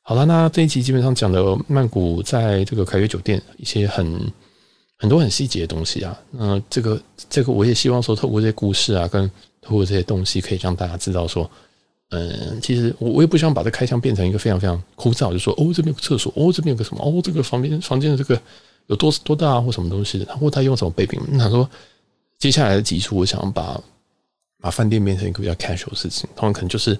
[0.02, 4.20] 好了，那这一集基本上讲的曼谷在这个凯悦酒店一些很
[5.02, 6.16] 很多很细节的东西啊。
[6.30, 9.28] 那这个这个我也希望说，透过这些故事啊，跟
[9.60, 11.50] 透过这些东西，可以让大家知道说，
[12.10, 18.40] 嗯，其实我我也不想把这开箱变成一个非常非常枯燥，就说哦这边有个厕所，哦这边有个什么，哦这个房间房间的这个
[18.86, 21.20] 有多多大，或什么东西的，或他用什么备品。
[21.36, 21.68] 他说
[22.38, 23.78] 接下来的几处，我想把
[24.60, 26.96] 把饭店变成一个比较 casual 的事情，他们可能就是。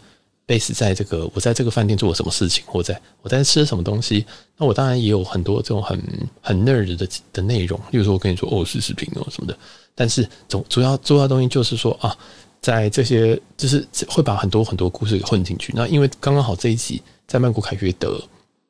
[0.47, 4.27] Base 在这个，我在这个饭店做了什么事情，或在我在吃什么东西，
[4.57, 5.99] 那我当然也有很多这种很
[6.41, 9.57] 很 nerd 的的内容，例如说我跟你说哦，是视频哦什么的。
[9.95, 12.17] 但是总主要主要东西就是说啊，
[12.61, 15.73] 在这些就是会把很多很多故事给混进去。
[15.77, 18.21] 那因为刚刚好这一集在曼谷凯悦的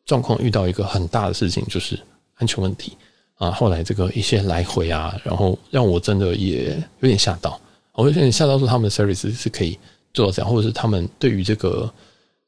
[0.05, 1.99] 状况遇到一个很大的事情，就是
[2.35, 2.97] 安全问题
[3.37, 3.51] 啊。
[3.51, 7.59] 后来这个一些来回啊，然后让我真的也有点吓到，
[7.93, 9.79] 我有点吓到说他们的 service 是可以。
[10.15, 11.93] 做到这样，或者是他们对于这个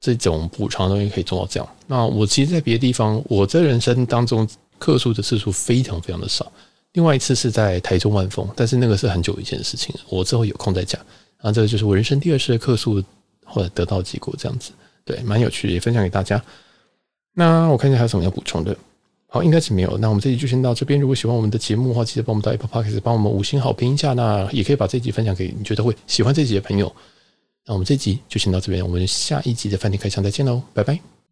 [0.01, 1.69] 这种补偿的东西可以做到这样。
[1.87, 4.49] 那我其实，在别的地方，我在人生当中
[4.79, 6.51] 客诉的次数非常非常的少。
[6.93, 11.01] 另外一次是在台中万丰，但是那个是很久以前的事情，我之后有空再讲。
[11.43, 13.03] 那这个就是我人生第二次的客诉，
[13.45, 14.71] 或者得到结果这样子，
[15.05, 16.43] 对，蛮有趣的，也分享给大家。
[17.35, 18.77] 那我看一下还有什么要补充的。
[19.27, 19.99] 好，应该是没有。
[19.99, 21.01] 那我们这集就先到这边。
[21.01, 24.13] 如果喜欢我们的节目的话，记得帮我们到 Apple Podcast 帮我们五星好评一下。
[24.13, 26.95] 那也可以把这集分享给你觉得会喜欢这集的朋友。
[27.67, 31.15] 那我们这集就先到这边，我们下一集的饭店开箱再见喽，拜拜。